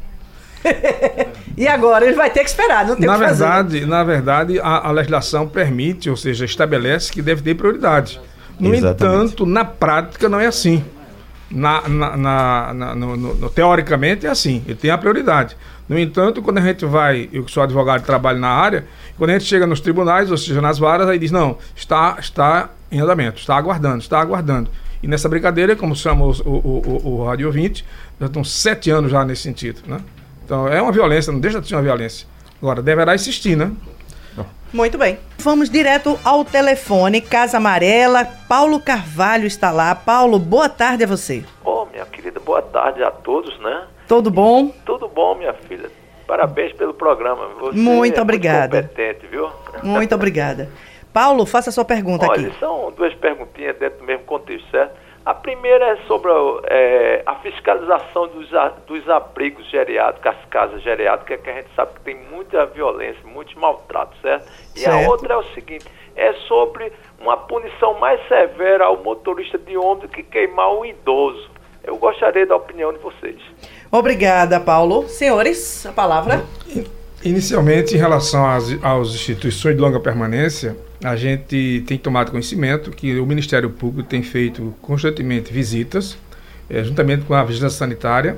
e 1.56 1.68
agora 1.68 2.04
ele 2.04 2.16
vai 2.16 2.28
ter 2.28 2.40
que 2.40 2.50
esperar, 2.50 2.84
não 2.84 2.96
tem 2.96 3.06
na 3.06 3.14
o 3.14 3.18
que 3.20 3.24
verdade, 3.26 3.74
fazer. 3.74 3.86
Na 3.86 4.02
verdade, 4.02 4.58
a, 4.58 4.88
a, 4.88 4.90
legislação 4.90 5.46
permite, 5.46 6.10
ou 6.10 6.16
seja, 6.16 6.44
estabelece 6.44 7.12
que 7.12 7.22
deve 7.22 7.42
ter 7.42 7.54
prioridade. 7.54 8.20
No 8.58 8.74
Exatamente. 8.74 9.24
entanto, 9.24 9.46
na 9.46 9.64
prática 9.64 10.28
não 10.28 10.40
é 10.40 10.46
assim. 10.46 10.84
Na, 11.48 11.88
na, 11.88 12.16
na, 12.16 12.74
na 12.74 12.94
no, 12.96 13.16
no, 13.16 13.48
teoricamente 13.50 14.26
é 14.26 14.30
assim, 14.30 14.64
ele 14.66 14.74
tem 14.74 14.90
a 14.90 14.98
prioridade. 14.98 15.56
No 15.88 15.96
entanto, 15.96 16.42
quando 16.42 16.58
a 16.58 16.60
gente 16.60 16.84
vai, 16.84 17.28
eu 17.32 17.44
que 17.44 17.52
sou 17.52 17.62
advogado 17.62 18.02
e 18.02 18.04
trabalho 18.04 18.40
na 18.40 18.48
área, 18.48 18.84
quando 19.16 19.30
a 19.30 19.32
gente 19.34 19.44
chega 19.44 19.64
nos 19.64 19.78
tribunais, 19.78 20.32
ou 20.32 20.36
seja, 20.36 20.60
nas 20.60 20.76
varas, 20.76 21.08
aí 21.08 21.20
diz, 21.20 21.30
não, 21.30 21.58
está, 21.76 22.16
está 22.18 22.70
em 22.90 23.00
andamento, 23.00 23.40
está 23.40 23.56
aguardando, 23.56 23.98
está 23.98 24.20
aguardando. 24.20 24.70
E 25.02 25.08
nessa 25.08 25.28
brincadeira, 25.28 25.76
como 25.76 25.94
chamou 25.94 26.32
o, 26.44 26.50
o, 26.50 27.00
o, 27.04 27.20
o 27.20 27.24
Rádio 27.24 27.50
20, 27.50 27.84
já 28.20 28.26
estão 28.26 28.42
sete 28.42 28.90
anos 28.90 29.10
já 29.10 29.24
nesse 29.24 29.42
sentido. 29.42 29.82
Né? 29.86 30.00
Então 30.44 30.66
é 30.68 30.80
uma 30.80 30.92
violência, 30.92 31.32
não 31.32 31.40
deixa 31.40 31.60
de 31.60 31.68
ser 31.68 31.74
uma 31.74 31.82
violência. 31.82 32.26
Agora, 32.60 32.80
deverá 32.82 33.14
existir, 33.14 33.56
né? 33.56 33.70
Muito 34.72 34.98
bem. 34.98 35.18
Vamos 35.38 35.70
direto 35.70 36.18
ao 36.24 36.44
telefone, 36.44 37.20
Casa 37.20 37.56
Amarela. 37.56 38.24
Paulo 38.48 38.80
Carvalho 38.80 39.46
está 39.46 39.70
lá. 39.70 39.94
Paulo, 39.94 40.38
boa 40.38 40.68
tarde 40.68 41.04
a 41.04 41.06
você. 41.06 41.44
Ô, 41.64 41.82
oh, 41.82 41.86
minha 41.86 42.04
querida, 42.04 42.40
boa 42.40 42.60
tarde 42.60 43.02
a 43.02 43.10
todos, 43.10 43.58
né? 43.60 43.84
Tudo 44.08 44.30
bom? 44.30 44.68
Tudo 44.84 45.08
bom, 45.08 45.36
minha 45.36 45.54
filha. 45.54 45.88
Parabéns 46.26 46.72
pelo 46.72 46.92
programa. 46.92 47.48
Você 47.60 47.78
muito 47.78 48.18
é 48.18 48.22
obrigada. 48.22 48.78
Muito 48.78 48.88
competente, 48.88 49.26
viu? 49.28 49.48
Muito 49.82 50.14
obrigada. 50.14 50.68
Paulo, 51.16 51.46
faça 51.46 51.70
a 51.70 51.72
sua 51.72 51.82
pergunta 51.86 52.26
Olha, 52.28 52.48
aqui. 52.48 52.58
são 52.60 52.92
duas 52.94 53.14
perguntinhas 53.14 53.74
dentro 53.78 54.00
do 54.00 54.04
mesmo 54.04 54.24
contexto, 54.24 54.70
certo? 54.70 54.96
A 55.24 55.32
primeira 55.32 55.92
é 55.92 55.96
sobre 56.06 56.30
é, 56.64 57.22
a 57.24 57.36
fiscalização 57.36 58.28
dos, 58.28 58.50
dos 58.86 59.08
abrigos 59.08 59.66
geriátricos, 59.70 60.30
as 60.30 60.44
casas 60.50 60.82
geriátricas, 60.82 61.40
que 61.40 61.48
a 61.48 61.54
gente 61.54 61.68
sabe 61.74 61.94
que 61.94 62.00
tem 62.00 62.16
muita 62.30 62.66
violência, 62.66 63.18
muitos 63.24 63.54
maltratos, 63.54 64.20
certo? 64.20 64.46
E 64.74 64.80
certo. 64.80 64.94
a 64.94 65.08
outra 65.08 65.32
é 65.32 65.36
o 65.38 65.42
seguinte, 65.54 65.86
é 66.14 66.34
sobre 66.46 66.92
uma 67.18 67.38
punição 67.38 67.98
mais 67.98 68.20
severa 68.28 68.84
ao 68.84 69.02
motorista 69.02 69.56
de 69.56 69.74
ônibus 69.74 70.10
que 70.10 70.22
queimar 70.22 70.70
um 70.70 70.84
idoso. 70.84 71.48
Eu 71.82 71.96
gostaria 71.96 72.44
da 72.44 72.56
opinião 72.56 72.92
de 72.92 72.98
vocês. 72.98 73.40
Obrigada, 73.90 74.60
Paulo. 74.60 75.08
Senhores, 75.08 75.86
a 75.86 75.92
palavra. 75.92 76.44
Inicialmente, 77.24 77.94
em 77.94 77.98
relação 77.98 78.46
às, 78.46 78.64
às 78.84 79.08
instituições 79.14 79.76
de 79.76 79.80
longa 79.80 79.98
permanência, 79.98 80.76
a 81.06 81.14
gente 81.14 81.84
tem 81.86 81.96
tomado 81.96 82.32
conhecimento 82.32 82.90
que 82.90 83.16
o 83.20 83.24
Ministério 83.24 83.70
Público 83.70 84.08
tem 84.08 84.24
feito 84.24 84.74
constantemente 84.82 85.52
visitas, 85.52 86.18
é, 86.68 86.82
juntamente 86.82 87.24
com 87.24 87.32
a 87.32 87.44
Vigilância 87.44 87.78
Sanitária, 87.78 88.36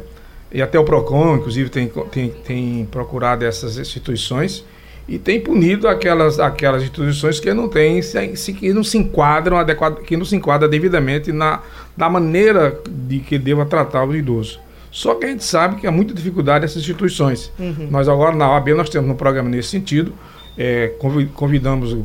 e 0.52 0.61
até 0.61 0.78
o 0.78 0.85
PROCON, 0.85 1.37
inclusive, 1.37 1.70
tem, 1.70 1.90
tem, 2.11 2.28
tem 2.28 2.88
procurado 2.90 3.42
essas 3.42 3.78
instituições 3.78 4.66
e 5.09 5.18
tem 5.18 5.40
punido 5.40 5.88
aquelas, 5.88 6.38
aquelas 6.38 6.83
instituições 6.83 7.40
que 7.40 7.54
não 7.54 7.70
têm, 7.70 8.02
se, 8.02 8.52
que 8.52 8.70
não 8.74 8.85
se 8.85 8.98
enquadram 8.98 9.57
adequado, 9.57 10.02
que 10.02 10.14
não 10.14 10.26
se 10.26 10.37
enquadram 10.37 10.68
devidamente 10.68 11.33
na, 11.33 11.62
na 11.96 12.11
maneira 12.11 12.78
de 12.87 13.20
que 13.20 13.38
deva 13.38 13.64
tratar 13.64 14.04
o 14.04 14.14
idoso. 14.14 14.61
Só 14.90 15.14
que 15.14 15.24
a 15.24 15.28
gente 15.31 15.44
sabe 15.44 15.81
que 15.81 15.87
há 15.87 15.90
muita 15.90 16.12
dificuldade 16.12 16.62
nessas 16.62 16.83
instituições. 16.83 17.50
Uhum. 17.59 17.88
Nós 17.90 18.11
agora 18.11 18.37
na 18.37 18.50
OAB 18.50 18.68
nós 18.74 18.90
temos 18.90 19.09
um 19.09 19.14
programa 19.14 19.48
nesse 19.48 19.70
sentido. 19.70 20.12
É, 20.59 20.92
convidamos 21.35 21.97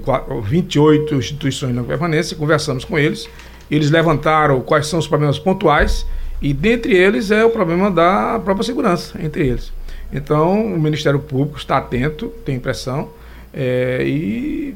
28 0.44 1.16
instituições 1.16 1.76
de 1.76 1.84
permanência, 1.84 2.38
conversamos 2.38 2.86
com 2.86 3.00
eles. 3.00 3.28
Eles 3.72 3.90
levantaram 3.90 4.62
quais 4.62 4.86
são 4.86 5.00
os 5.00 5.08
problemas 5.08 5.40
pontuais 5.40 6.06
e 6.40 6.54
dentre 6.54 6.96
eles 6.96 7.32
é 7.32 7.44
o 7.44 7.50
problema 7.50 7.90
da 7.90 8.40
própria 8.44 8.64
segurança, 8.64 9.20
entre 9.20 9.48
eles. 9.48 9.74
Então 10.12 10.76
o 10.76 10.80
Ministério 10.80 11.20
Público 11.20 11.58
está 11.58 11.78
atento, 11.78 12.28
tem 12.46 12.58
impressão, 12.58 13.10
é, 13.54 14.04
e 14.06 14.76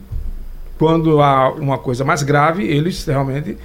quando 0.78 1.22
há 1.22 1.52
uma 1.52 1.78
coisa 1.78 2.04
mais 2.04 2.24
grave, 2.24 2.64
eles 2.64 3.06
realmente 3.06 3.58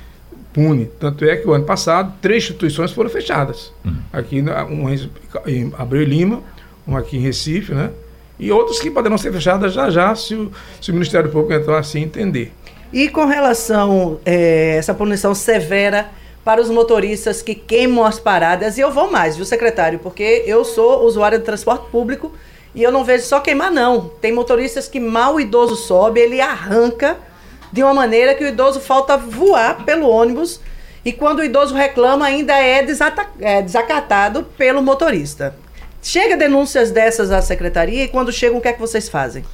pune. 0.53 0.89
Tanto 0.99 1.25
é 1.25 1.37
que 1.37 1.47
o 1.47 1.53
ano 1.53 1.65
passado, 1.65 2.15
três 2.21 2.45
instituições 2.45 2.91
foram 2.91 3.11
fechadas. 3.11 3.73
Uhum. 3.85 3.97
Aqui, 4.13 4.41
uma 4.41 4.91
em 5.47 5.73
Abreu 5.79 6.05
Lima, 6.05 6.43
uma 6.87 7.01
aqui 7.01 7.17
em 7.17 7.21
Recife, 7.21 7.75
né? 7.75 7.91
E 8.39 8.51
outras 8.51 8.81
que 8.81 8.91
poderão 8.91 9.19
ser 9.19 9.33
fechadas 9.33 9.73
já 9.73 9.91
já, 9.91 10.15
se 10.15 10.35
o, 10.35 10.51
se 10.81 10.91
o 10.91 10.95
Ministério 10.95 11.31
Público 11.31 11.53
entrar 11.53 11.79
assim 11.79 12.03
entender. 12.03 12.53
E 12.93 13.09
com 13.09 13.25
relação 13.25 14.19
a 14.27 14.31
é, 14.31 14.77
essa 14.77 14.93
punição 14.93 15.35
severa 15.35 16.11
para 16.45 16.61
os 16.61 16.69
motoristas 16.69 17.41
que 17.41 17.55
queimam 17.55 18.05
as 18.05 18.19
paradas, 18.19 18.77
e 18.77 18.81
eu 18.81 18.91
vou 18.91 19.11
mais, 19.11 19.37
viu, 19.37 19.45
secretário? 19.45 19.99
Porque 19.99 20.43
eu 20.47 20.65
sou 20.65 21.05
usuário 21.07 21.39
de 21.39 21.45
transporte 21.45 21.87
público 21.91 22.33
e 22.75 22.83
eu 22.83 22.91
não 22.91 23.05
vejo 23.05 23.25
só 23.25 23.39
queimar, 23.39 23.71
não. 23.71 24.11
Tem 24.21 24.33
motoristas 24.33 24.89
que 24.89 24.99
mal 24.99 25.37
o 25.37 25.41
idoso 25.41 25.77
sobe, 25.77 26.21
ele 26.21 26.41
arranca 26.41 27.17
de 27.73 27.83
uma 27.83 27.95
maneira 27.95 28.35
que 28.35 28.45
o 28.45 28.49
idoso 28.49 28.81
falta 28.81 29.17
voar 29.17 29.85
pelo 29.85 30.09
ônibus 30.09 30.61
e 31.05 31.13
quando 31.13 31.41
o 31.41 31.45
idoso 31.45 31.75
reclama 31.75 32.27
ainda 32.27 32.55
é, 32.55 32.85
é 33.41 33.63
desacatado 33.63 34.45
pelo 34.57 34.83
motorista. 34.83 35.55
Chega 36.03 36.37
denúncias 36.37 36.91
dessas 36.91 37.31
à 37.31 37.41
secretaria 37.41 38.03
e 38.03 38.09
quando 38.09 38.33
chegam, 38.33 38.59
o 38.59 38.61
que 38.61 38.67
é 38.67 38.73
que 38.73 38.81
vocês 38.81 39.09
fazem? 39.09 39.45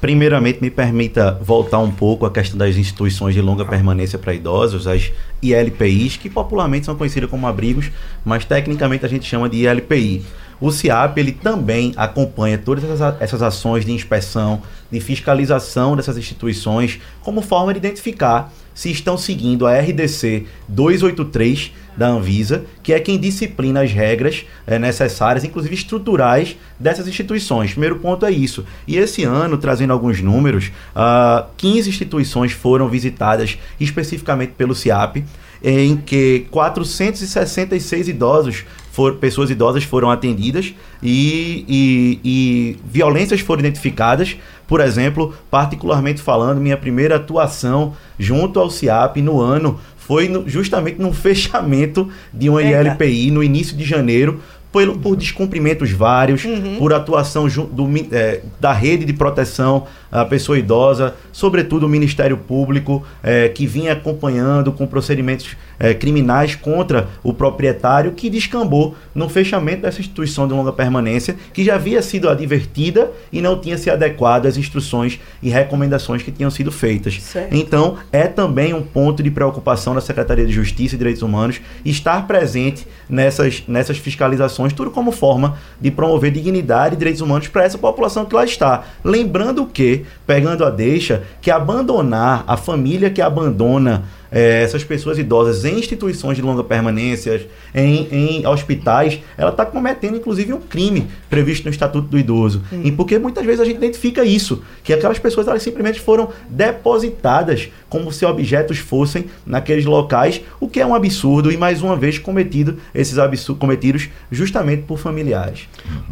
Primeiramente, 0.00 0.60
me 0.60 0.70
permita 0.70 1.38
voltar 1.42 1.78
um 1.78 1.90
pouco 1.90 2.24
à 2.24 2.30
questão 2.30 2.56
das 2.56 2.76
instituições 2.76 3.34
de 3.34 3.42
longa 3.42 3.66
permanência 3.66 4.18
para 4.18 4.32
idosos, 4.32 4.86
as 4.86 5.12
ILPIs, 5.42 6.16
que 6.16 6.30
popularmente 6.30 6.86
são 6.86 6.96
conhecidas 6.96 7.28
como 7.28 7.46
abrigos, 7.46 7.90
mas 8.24 8.46
tecnicamente 8.46 9.04
a 9.04 9.08
gente 9.08 9.26
chama 9.26 9.46
de 9.48 9.66
ILPI. 9.66 10.24
O 10.58 10.70
CIAP 10.70 11.18
ele 11.18 11.32
também 11.32 11.92
acompanha 11.96 12.56
todas 12.56 12.84
essas 13.20 13.42
ações 13.42 13.84
de 13.84 13.92
inspeção, 13.92 14.62
de 14.90 15.00
fiscalização 15.00 15.96
dessas 15.96 16.16
instituições, 16.16 16.98
como 17.22 17.42
forma 17.42 17.74
de 17.74 17.78
identificar 17.78 18.52
se 18.74 18.90
estão 18.90 19.16
seguindo 19.16 19.66
a 19.66 19.78
RDC 19.78 20.46
283 20.68 21.72
da 21.96 22.08
Anvisa, 22.08 22.64
que 22.82 22.92
é 22.92 23.00
quem 23.00 23.18
disciplina 23.18 23.82
as 23.82 23.92
regras 23.92 24.44
é, 24.66 24.78
necessárias, 24.78 25.44
inclusive 25.44 25.74
estruturais, 25.74 26.56
dessas 26.78 27.06
instituições. 27.06 27.72
Primeiro 27.72 27.96
ponto 27.96 28.26
é 28.26 28.30
isso. 28.30 28.64
E 28.86 28.96
esse 28.96 29.24
ano, 29.24 29.56
trazendo 29.56 29.92
alguns 29.92 30.20
números, 30.20 30.66
uh, 30.66 30.70
ah, 30.96 31.46
15 31.56 31.88
instituições 31.88 32.52
foram 32.52 32.88
visitadas 32.88 33.58
especificamente 33.80 34.52
pelo 34.52 34.74
CIAP, 34.74 35.24
em 35.62 35.96
que 35.96 36.46
466 36.50 38.08
idosos 38.08 38.64
for, 38.92 39.14
pessoas 39.16 39.50
idosas 39.50 39.82
foram 39.82 40.10
atendidas 40.10 40.74
e, 41.02 41.64
e, 41.66 42.20
e 42.24 42.78
violências 42.84 43.40
foram 43.40 43.60
identificadas. 43.60 44.36
Por 44.68 44.80
exemplo, 44.80 45.34
particularmente 45.50 46.22
falando, 46.22 46.60
minha 46.60 46.76
primeira 46.76 47.16
atuação 47.16 47.94
junto 48.18 48.60
ao 48.60 48.70
CIAP 48.70 49.20
no 49.20 49.40
ano 49.40 49.80
foi 50.06 50.28
no, 50.28 50.48
justamente 50.48 51.00
no 51.00 51.12
fechamento 51.12 52.08
de 52.32 52.48
uma 52.48 52.62
ILPI 52.62 53.30
no 53.30 53.42
início 53.42 53.76
de 53.76 53.84
janeiro 53.84 54.40
por, 54.70 54.98
por 54.98 55.16
descumprimentos 55.16 55.92
vários, 55.92 56.44
Uhum. 56.44 56.76
por 56.78 56.92
atuação 56.92 57.46
do 57.46 57.88
eh, 58.10 58.40
da 58.60 58.72
rede 58.72 59.04
de 59.04 59.12
proteção 59.12 59.86
à 60.10 60.24
pessoa 60.24 60.58
idosa, 60.58 61.14
sobretudo 61.32 61.86
o 61.86 61.88
Ministério 61.88 62.36
Público, 62.36 63.04
eh, 63.22 63.48
que 63.50 63.68
vinha 63.68 63.92
acompanhando 63.92 64.72
com 64.72 64.84
procedimentos 64.84 65.56
eh, 65.78 65.94
criminais 65.94 66.54
contra 66.54 67.08
o 67.22 67.32
proprietário, 67.32 68.12
que 68.12 68.30
descambou 68.30 68.94
no 69.14 69.28
fechamento 69.28 69.82
dessa 69.82 70.00
instituição 70.00 70.46
de 70.46 70.54
longa 70.54 70.72
permanência, 70.72 71.36
que 71.52 71.64
já 71.64 71.74
havia 71.74 72.02
sido 72.02 72.28
advertida 72.28 73.10
e 73.32 73.40
não 73.40 73.58
tinha 73.58 73.78
se 73.78 73.90
adequado 73.90 74.46
às 74.46 74.56
instruções 74.56 75.20
e 75.42 75.48
recomendações 75.48 76.22
que 76.22 76.32
tinham 76.32 76.50
sido 76.50 76.70
feitas. 76.70 77.20
Certo. 77.20 77.54
Então, 77.54 77.96
é 78.12 78.26
também 78.26 78.74
um 78.74 78.82
ponto 78.82 79.22
de 79.22 79.30
preocupação 79.30 79.94
da 79.94 80.00
Secretaria 80.00 80.46
de 80.46 80.52
Justiça 80.52 80.94
e 80.94 80.98
Direitos 80.98 81.22
Humanos 81.22 81.60
estar 81.84 82.26
presente 82.26 82.86
nessas, 83.08 83.64
nessas 83.66 83.98
fiscalizações, 83.98 84.72
tudo 84.72 84.90
como 84.90 85.12
forma 85.12 85.56
de 85.80 85.90
promover 85.90 86.30
dignidade 86.30 86.94
e 86.94 86.98
direitos 86.98 87.20
humanos 87.20 87.48
para 87.48 87.64
essa 87.64 87.78
população 87.78 88.24
que 88.24 88.34
lá 88.34 88.44
está. 88.44 88.84
Lembrando 89.02 89.66
que, 89.66 90.04
pegando 90.26 90.64
a 90.64 90.70
deixa, 90.70 91.22
que 91.40 91.50
abandonar 91.50 92.44
a 92.46 92.56
família 92.56 93.10
que 93.10 93.20
abandona 93.22 94.04
eh, 94.34 94.62
essas 94.62 94.82
pessoas 94.82 95.16
idosas 95.16 95.64
em 95.64 95.78
instituições 95.78 96.36
de 96.36 96.42
longa 96.42 96.64
permanência, 96.64 97.46
em, 97.72 98.08
em 98.10 98.46
hospitais, 98.46 99.20
ela 99.38 99.50
está 99.50 99.64
cometendo 99.64 100.16
inclusive 100.16 100.52
um 100.52 100.60
crime 100.60 101.06
previsto 101.30 101.64
no 101.64 101.70
Estatuto 101.70 102.08
do 102.08 102.18
Idoso. 102.18 102.62
E 102.82 102.90
porque 102.90 103.18
muitas 103.18 103.46
vezes 103.46 103.60
a 103.60 103.64
gente 103.64 103.76
identifica 103.76 104.24
isso, 104.24 104.62
que 104.82 104.92
aquelas 104.92 105.18
pessoas 105.18 105.46
elas 105.46 105.62
simplesmente 105.62 106.00
foram 106.00 106.30
depositadas 106.50 107.70
como 107.88 108.12
se 108.12 108.26
objetos 108.26 108.78
fossem 108.78 109.26
naqueles 109.46 109.84
locais, 109.84 110.40
o 110.58 110.68
que 110.68 110.80
é 110.80 110.86
um 110.86 110.94
absurdo 110.94 111.52
e 111.52 111.56
mais 111.56 111.80
uma 111.80 111.96
vez 111.96 112.18
cometido 112.18 112.78
esses 112.92 113.18
absurdos 113.18 113.60
cometidos 113.60 114.08
justamente 114.32 114.82
por 114.82 114.98
familiares. 114.98 115.68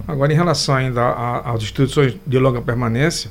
Agora, 0.06 0.32
em 0.32 0.36
relação 0.36 0.76
ainda 0.76 1.40
às 1.44 1.60
instituições 1.62 2.14
de 2.24 2.38
longa 2.38 2.62
permanência, 2.62 3.30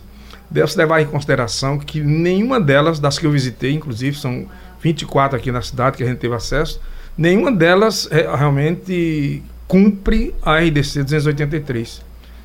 deve-se 0.50 0.78
levar 0.78 1.02
em 1.02 1.06
consideração 1.06 1.80
que 1.80 2.02
nenhuma 2.02 2.60
delas, 2.60 3.00
das 3.00 3.18
que 3.18 3.26
eu 3.26 3.32
visitei, 3.32 3.72
inclusive 3.72 4.18
são 4.18 4.48
24 4.82 5.38
aqui 5.38 5.52
na 5.52 5.62
cidade 5.62 5.98
que 5.98 6.04
a 6.04 6.06
gente 6.08 6.18
teve 6.20 6.34
acesso, 6.36 6.82
nenhuma 7.18 7.52
delas 7.52 8.08
é, 8.12 8.22
realmente 8.36 9.44
cumpre 9.68 10.34
a 10.42 10.58
RDC 10.60 11.04
283. 11.04 12.02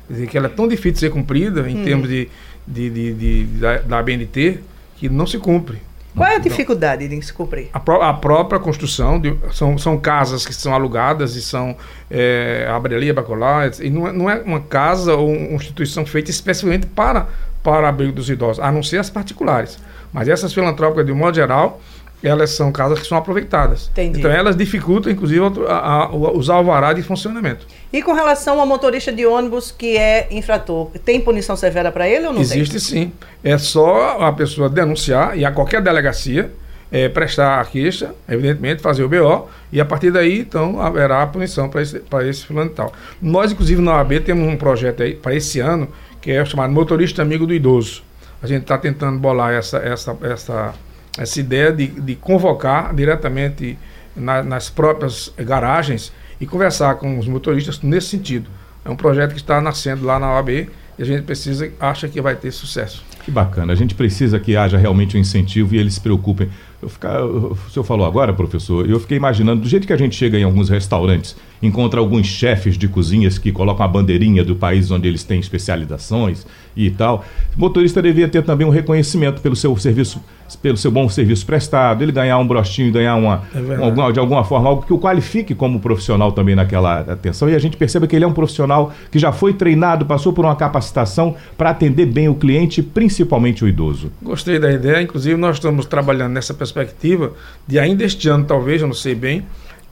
Quer 0.07 0.13
dizer, 0.13 0.27
que 0.27 0.37
ela 0.37 0.47
é 0.47 0.49
tão 0.49 0.67
difícil 0.67 0.91
de 0.93 0.99
ser 0.99 1.09
cumprida 1.11 1.69
em 1.69 1.83
termos 1.83 2.07
de, 2.07 2.29
de, 2.65 2.89
de- 2.89 3.13
de- 3.13 3.43
da, 3.59 3.77
da 3.79 3.99
ABNT 3.99 4.59
que 4.95 5.09
não 5.09 5.27
se 5.27 5.37
cumpre. 5.37 5.77
Qual 6.15 6.25
é 6.27 6.31
a 6.31 6.37
Então, 6.37 6.49
dificuldade 6.49 7.07
de 7.07 7.21
se 7.21 7.31
cumprir? 7.33 7.67
a, 7.73 7.79
pró- 7.79 8.01
a 8.01 8.13
própria 8.13 8.59
construção 8.59 9.19
de, 9.19 9.35
são, 9.51 9.77
são 9.77 9.99
casas 9.99 10.45
que 10.45 10.53
são 10.53 10.73
alugadas 10.73 11.35
e 11.35 11.41
são 11.41 11.75
é, 12.09 12.65
abrelia 12.71 13.13
bacolar 13.13 13.69
e 13.81 13.89
não 13.89 14.07
é, 14.07 14.11
não 14.13 14.29
é 14.29 14.41
uma 14.41 14.61
casa 14.61 15.13
ou 15.15 15.29
uma 15.29 15.55
instituição 15.57 16.05
feita 16.05 16.31
especificamente 16.31 16.87
para 16.87 17.27
para 17.61 17.89
abrigo 17.89 18.13
dos 18.13 18.29
idosos, 18.29 18.63
a 18.63 18.71
não 18.71 18.81
ser 18.81 18.97
as 18.97 19.09
particulares. 19.09 19.77
Mas 20.13 20.29
essas 20.29 20.53
filantrópicas, 20.53 21.05
de 21.05 21.11
um 21.11 21.15
modo 21.15 21.35
geral, 21.35 21.81
elas 22.23 22.49
são 22.51 22.71
casas 22.71 22.99
que 22.99 23.07
são 23.07 23.17
aproveitadas. 23.17 23.89
Entendi. 23.91 24.19
Então 24.19 24.31
elas 24.31 24.55
dificultam, 24.55 25.11
inclusive, 25.11 25.41
a, 25.67 25.73
a, 25.77 26.09
o- 26.09 26.37
os 26.37 26.49
alvará 26.49 26.93
de 26.93 27.01
funcionamento. 27.03 27.65
E 27.93 28.01
com 28.01 28.13
relação 28.13 28.59
ao 28.59 28.65
motorista 28.65 29.11
de 29.11 29.25
ônibus 29.25 29.71
que 29.71 29.97
é 29.97 30.27
infrator, 30.31 30.89
tem 31.05 31.21
punição 31.21 31.55
severa 31.55 31.91
para 31.91 32.07
ele 32.07 32.27
ou 32.27 32.33
não 32.33 32.41
Existe 32.41 32.79
sim. 32.79 33.11
É 33.43 33.57
só 33.57 34.19
a 34.21 34.33
pessoa 34.33 34.67
denunciar 34.69 35.37
e 35.37 35.45
a 35.45 35.51
qualquer 35.51 35.81
delegacia 35.81 36.51
é, 36.91 37.07
prestar 37.09 37.59
a 37.59 37.65
queixa, 37.65 38.13
evidentemente, 38.29 38.81
fazer 38.81 39.03
o 39.03 39.09
BO, 39.09 39.47
e 39.71 39.79
a 39.81 39.85
partir 39.85 40.09
daí, 40.09 40.39
então, 40.39 40.79
haverá 40.81 41.21
a 41.21 41.27
punição 41.27 41.67
para 41.69 41.81
esse, 41.81 41.99
para 41.99 42.25
esse 42.27 42.45
fulano 42.45 42.71
e 42.71 42.73
tal. 42.73 42.93
Nós, 43.21 43.51
inclusive, 43.51 43.81
na 43.81 43.95
OAB, 43.97 44.21
temos 44.21 44.47
um 44.47 44.55
projeto 44.55 45.03
aí 45.03 45.13
para 45.13 45.35
esse 45.35 45.59
ano, 45.59 45.89
que 46.21 46.31
é 46.31 46.43
chamado 46.45 46.71
Motorista 46.71 47.21
Amigo 47.21 47.45
do 47.45 47.53
Idoso. 47.53 48.03
A 48.41 48.47
gente 48.47 48.61
está 48.61 48.77
tentando 48.77 49.19
bolar 49.19 49.53
essa, 49.53 49.77
essa, 49.79 50.15
essa, 50.21 50.73
essa 51.17 51.39
ideia 51.39 51.71
de, 51.71 51.87
de 51.87 52.15
convocar 52.15 52.93
diretamente 52.95 53.77
na- 54.15 54.43
nas 54.43 54.69
próprias 54.69 55.31
garagens 55.37 56.11
e 56.39 56.45
conversar 56.45 56.95
com 56.95 57.17
os 57.17 57.27
motoristas 57.27 57.81
nesse 57.81 58.09
sentido. 58.09 58.49
É 58.85 58.89
um 58.89 58.95
projeto 58.95 59.31
que 59.31 59.39
está 59.39 59.59
nascendo 59.59 60.05
lá 60.05 60.19
na 60.19 60.33
OAB 60.35 60.49
e 60.49 60.69
a 60.99 61.05
gente 61.05 61.23
precisa, 61.23 61.69
acha 61.79 62.07
que 62.07 62.21
vai 62.21 62.35
ter 62.35 62.51
sucesso. 62.51 63.03
Que 63.25 63.31
bacana. 63.31 63.73
A 63.73 63.75
gente 63.75 63.93
precisa 63.93 64.39
que 64.39 64.55
haja 64.55 64.77
realmente 64.77 65.17
um 65.17 65.19
incentivo 65.19 65.75
e 65.75 65.77
eles 65.77 65.95
se 65.95 66.01
preocupem. 66.01 66.49
Eu 66.81 66.87
ficar, 66.87 67.21
o 67.23 67.57
senhor 67.71 67.83
falou 67.83 68.05
agora, 68.07 68.31
professor, 68.33 68.89
eu 68.89 68.99
fiquei 68.99 69.17
imaginando, 69.17 69.61
do 69.63 69.67
jeito 69.67 69.85
que 69.85 69.91
a 69.93 69.97
gente 69.97 70.15
chega 70.15 70.37
em 70.37 70.43
alguns 70.43 70.69
restaurantes, 70.69 71.35
encontra 71.61 71.99
alguns 71.99 72.27
chefes 72.27 72.77
de 72.77 72.87
cozinhas 72.87 73.37
que 73.37 73.51
colocam 73.51 73.85
a 73.85 73.87
bandeirinha 73.87 74.43
do 74.43 74.55
país 74.55 74.91
onde 74.91 75.07
eles 75.07 75.23
têm 75.23 75.39
especializações 75.39 76.45
e 76.75 76.91
tal. 76.91 77.25
O 77.55 77.59
motorista 77.59 78.01
devia 78.01 78.27
ter 78.27 78.43
também 78.43 78.65
um 78.67 78.69
reconhecimento 78.69 79.41
pelo 79.41 79.55
seu 79.55 79.75
serviço, 79.77 80.21
pelo 80.61 80.77
seu 80.77 80.91
bom 80.91 81.09
serviço 81.09 81.45
prestado, 81.45 82.03
ele 82.03 82.11
ganhar 82.11 82.37
um 82.37 82.47
brochinho, 82.47 82.91
ganhar 82.91 83.15
uma, 83.15 83.41
É 83.55 83.59
um- 83.59 83.83
alguma- 83.85 84.13
de 84.13 84.19
alguma 84.19 84.43
forma 84.43 84.69
algo 84.69 84.83
que 84.85 84.93
o 84.93 84.99
qualifique 84.99 85.55
como 85.55 85.79
profissional 85.79 86.31
também 86.31 86.55
naquela 86.55 86.99
atenção 86.99 87.49
e 87.49 87.55
a 87.55 87.59
gente 87.59 87.75
perceba 87.75 88.05
que 88.05 88.15
ele 88.15 88.23
é 88.23 88.27
um 88.27 88.33
profissional 88.33 88.93
que 89.11 89.17
já 89.17 89.31
foi 89.31 89.53
treinado, 89.53 90.05
passou 90.05 90.31
por 90.31 90.45
uma 90.45 90.55
capacitação 90.55 91.35
para 91.57 91.71
atender 91.71 92.05
bem 92.05 92.29
o 92.29 92.35
cliente, 92.35 92.83
principalmente 92.83 93.65
o 93.65 93.67
idoso. 93.67 94.11
Gostei 94.21 94.59
da 94.59 94.71
ideia, 94.71 95.01
inclusive 95.01 95.35
nós 95.35 95.55
estamos 95.55 95.85
trabalhando 95.87 96.33
nessa 96.33 96.53
perspectiva 96.53 97.33
de 97.67 97.79
ainda 97.79 98.03
este 98.03 98.29
ano, 98.29 98.45
talvez, 98.45 98.81
eu 98.81 98.87
não 98.87 98.93
sei 98.95 99.15
bem, 99.15 99.43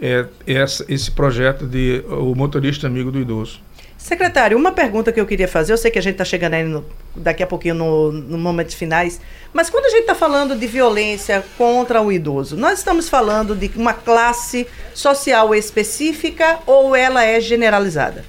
é, 0.01 0.25
essa- 0.45 0.85
esse 0.89 1.09
projeto 1.11 1.65
de 1.65 2.03
o 2.07 2.35
motorista 2.35 2.87
amigo 2.87 3.11
do 3.11 3.19
idoso. 3.19 3.59
Secretário, 3.97 4.55
uma 4.55 4.71
pergunta 4.71 5.11
que 5.11 5.19
eu 5.19 5.25
queria 5.25 5.47
fazer, 5.47 5.73
eu 5.73 5.77
sei 5.77 5.89
que 5.89 5.97
a 5.97 6.01
gente 6.01 6.13
está 6.13 6.25
chegando 6.25 6.53
aí 6.53 6.63
no- 6.63 6.85
daqui 7.15 7.41
a 7.41 7.47
pouquinho 7.47 7.73
no, 7.73 8.11
no 8.11 8.37
momentos 8.37 8.75
finais, 8.75 9.19
mas 9.51 9.67
quando 9.69 9.85
a 9.85 9.89
gente 9.89 10.01
está 10.01 10.13
falando 10.13 10.55
de 10.55 10.67
violência 10.67 11.43
contra 11.57 12.01
o 12.01 12.11
idoso, 12.11 12.55
nós 12.55 12.77
estamos 12.77 13.09
falando 13.09 13.55
de 13.55 13.71
uma 13.75 13.93
classe 13.93 14.67
social 14.93 15.55
específica 15.55 16.59
ou 16.67 16.95
ela 16.95 17.23
é 17.23 17.39
generalizada? 17.41 18.23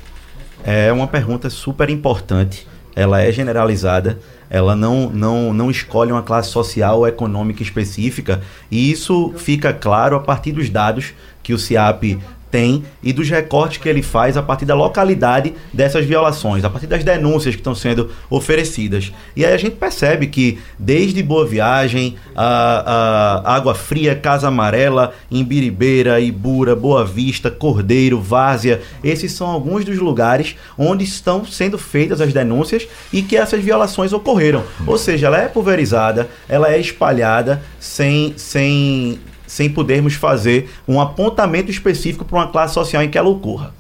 É 0.64 0.90
uma 0.92 1.06
pergunta 1.06 1.50
super 1.50 1.90
importante. 1.90 2.66
Ela 2.96 3.22
é 3.22 3.30
generalizada, 3.30 4.18
ela 4.50 4.74
não, 4.74 5.10
não, 5.10 5.52
não 5.52 5.70
escolhe 5.70 6.10
uma 6.10 6.22
classe 6.22 6.48
social 6.48 6.98
ou 6.98 7.06
econômica 7.06 7.62
específica, 7.62 8.40
e 8.70 8.90
isso 8.90 9.32
fica 9.36 9.72
claro 9.72 10.16
a 10.16 10.20
partir 10.20 10.50
dos 10.50 10.68
dados 10.70 11.12
que 11.42 11.52
o 11.52 11.58
CIAP 11.58 12.18
tem 12.50 12.84
e 13.02 13.12
dos 13.12 13.28
recortes 13.28 13.78
que 13.78 13.88
ele 13.88 14.02
faz 14.02 14.36
a 14.36 14.42
partir 14.42 14.64
da 14.64 14.74
localidade 14.74 15.54
dessas 15.72 16.04
violações, 16.04 16.64
a 16.64 16.70
partir 16.70 16.86
das 16.86 17.04
denúncias 17.04 17.54
que 17.54 17.60
estão 17.60 17.74
sendo 17.74 18.10
oferecidas. 18.30 19.12
E 19.34 19.44
aí 19.44 19.52
a 19.52 19.58
gente 19.58 19.76
percebe 19.76 20.26
que 20.26 20.58
desde 20.78 21.22
Boa 21.22 21.46
Viagem, 21.46 22.16
a, 22.34 23.42
a 23.44 23.54
Água 23.54 23.74
Fria, 23.74 24.14
Casa 24.14 24.48
Amarela, 24.48 25.14
Imbiribeira, 25.30 26.20
Ibura, 26.20 26.74
Boa 26.74 27.04
Vista, 27.04 27.50
Cordeiro, 27.50 28.20
Várzea, 28.20 28.80
esses 29.02 29.32
são 29.32 29.48
alguns 29.48 29.84
dos 29.84 29.98
lugares 29.98 30.56
onde 30.78 31.04
estão 31.04 31.44
sendo 31.44 31.78
feitas 31.78 32.20
as 32.20 32.32
denúncias 32.32 32.86
e 33.12 33.22
que 33.22 33.36
essas 33.36 33.62
violações 33.62 34.12
ocorreram. 34.12 34.62
Ou 34.86 34.98
seja, 34.98 35.26
ela 35.26 35.38
é 35.38 35.48
pulverizada, 35.48 36.28
ela 36.48 36.72
é 36.72 36.78
espalhada 36.78 37.62
sem, 37.78 38.34
sem, 38.36 39.18
sem 39.56 39.70
podermos 39.70 40.12
fazer 40.12 40.68
um 40.86 41.00
apontamento 41.00 41.70
específico 41.70 42.26
para 42.26 42.38
uma 42.40 42.46
classe 42.48 42.74
social 42.74 43.02
em 43.02 43.08
que 43.08 43.16
ela 43.16 43.28
ocorra. 43.30 43.72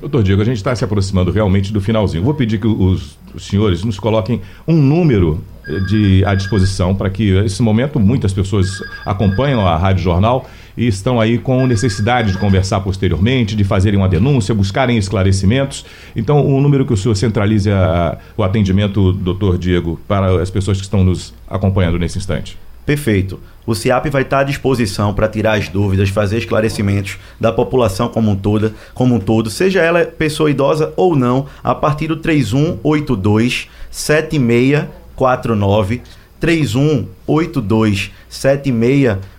Doutor 0.00 0.22
Diego, 0.22 0.42
a 0.42 0.44
gente 0.44 0.58
está 0.58 0.74
se 0.76 0.84
aproximando 0.84 1.30
realmente 1.30 1.72
do 1.72 1.80
finalzinho. 1.80 2.22
Vou 2.22 2.34
pedir 2.34 2.58
que 2.60 2.66
os, 2.66 3.18
os 3.34 3.46
senhores 3.46 3.82
nos 3.84 3.98
coloquem 3.98 4.40
um 4.66 4.74
número 4.76 5.42
eh, 5.66 5.80
de, 5.80 6.24
à 6.26 6.34
disposição 6.34 6.94
para 6.94 7.08
que, 7.10 7.32
nesse 7.40 7.62
momento, 7.62 7.98
muitas 7.98 8.32
pessoas 8.34 8.82
acompanham 9.04 9.66
a 9.66 9.76
Rádio 9.76 10.04
Jornal 10.04 10.48
e 10.76 10.86
estão 10.86 11.18
aí 11.20 11.38
com 11.38 11.66
necessidade 11.66 12.32
de 12.32 12.38
conversar 12.38 12.80
posteriormente, 12.80 13.56
de 13.56 13.64
fazerem 13.64 13.98
uma 13.98 14.08
denúncia, 14.08 14.54
buscarem 14.54 14.96
esclarecimentos. 14.96 15.84
Então, 16.14 16.46
o 16.46 16.60
número 16.60 16.84
que 16.86 16.92
o 16.92 16.96
senhor 16.96 17.14
centralize 17.14 17.70
a- 17.70 18.16
o 18.36 18.42
atendimento, 18.42 19.12
doutor 19.12 19.58
Diego, 19.58 19.98
para 20.06 20.40
as 20.40 20.50
pessoas 20.50 20.76
que 20.78 20.84
estão 20.84 21.02
nos 21.02 21.34
acompanhando 21.48 21.98
nesse 21.98 22.16
instante. 22.18 22.56
Perfeito. 22.88 23.38
O 23.66 23.74
CIAP 23.74 24.08
vai 24.08 24.22
estar 24.22 24.38
à 24.38 24.44
disposição 24.44 25.12
para 25.12 25.28
tirar 25.28 25.58
as 25.58 25.68
dúvidas, 25.68 26.08
fazer 26.08 26.38
esclarecimentos 26.38 27.18
da 27.38 27.52
população 27.52 28.08
como 28.08 28.30
um, 28.30 28.36
todo, 28.36 28.72
como 28.94 29.16
um 29.16 29.20
todo, 29.20 29.50
seja 29.50 29.82
ela 29.82 30.06
pessoa 30.06 30.50
idosa 30.50 30.94
ou 30.96 31.14
não, 31.14 31.44
a 31.62 31.74
partir 31.74 32.06
do 32.06 32.16
3182 32.16 33.68
7649 33.90 36.00
3182 36.40 38.10
7649 38.26 39.37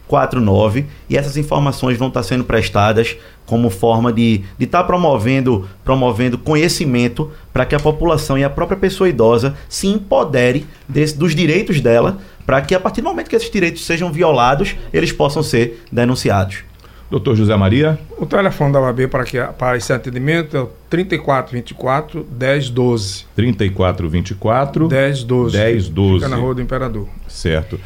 e 1.09 1.15
essas 1.15 1.37
informações 1.37 1.97
vão 1.97 2.07
estar 2.07 2.23
sendo 2.23 2.43
prestadas 2.43 3.15
como 3.45 3.69
forma 3.69 4.11
de 4.11 4.41
estar 4.59 4.83
promovendo, 4.83 5.67
promovendo 5.83 6.37
conhecimento 6.37 7.31
para 7.53 7.65
que 7.65 7.75
a 7.75 7.79
população 7.79 8.37
e 8.37 8.43
a 8.43 8.49
própria 8.49 8.77
pessoa 8.77 9.07
idosa 9.09 9.55
se 9.67 9.87
empodere 9.87 10.65
desse- 10.87 11.17
dos 11.17 11.35
direitos 11.35 11.79
dela, 11.79 12.17
para 12.45 12.61
que 12.61 12.73
a 12.73 12.79
partir 12.79 13.01
do 13.01 13.09
momento 13.09 13.29
que 13.29 13.35
esses 13.35 13.51
direitos 13.51 13.85
sejam 13.85 14.11
violados, 14.11 14.75
eles 14.91 15.11
possam 15.11 15.43
ser 15.43 15.83
denunciados. 15.91 16.68
Doutor 17.09 17.35
José 17.35 17.55
Maria. 17.55 17.97
O 18.17 18.25
telefone 18.25 18.71
da 18.71 18.79
UAB 18.79 19.07
para, 19.07 19.23
que, 19.23 19.41
para 19.57 19.77
esse 19.77 19.91
atendimento 19.91 20.55
é 20.55 20.61
o 20.61 20.69
3424 20.89 22.27
1012. 22.29 23.25
3424 23.35 24.87
1012. 24.87 25.57
1012. 25.57 26.13
Fica 26.15 26.29
na 26.29 26.35
Rua 26.35 26.53
do 26.53 26.61
Imperador. 26.61 27.07
Certo. 27.27 27.79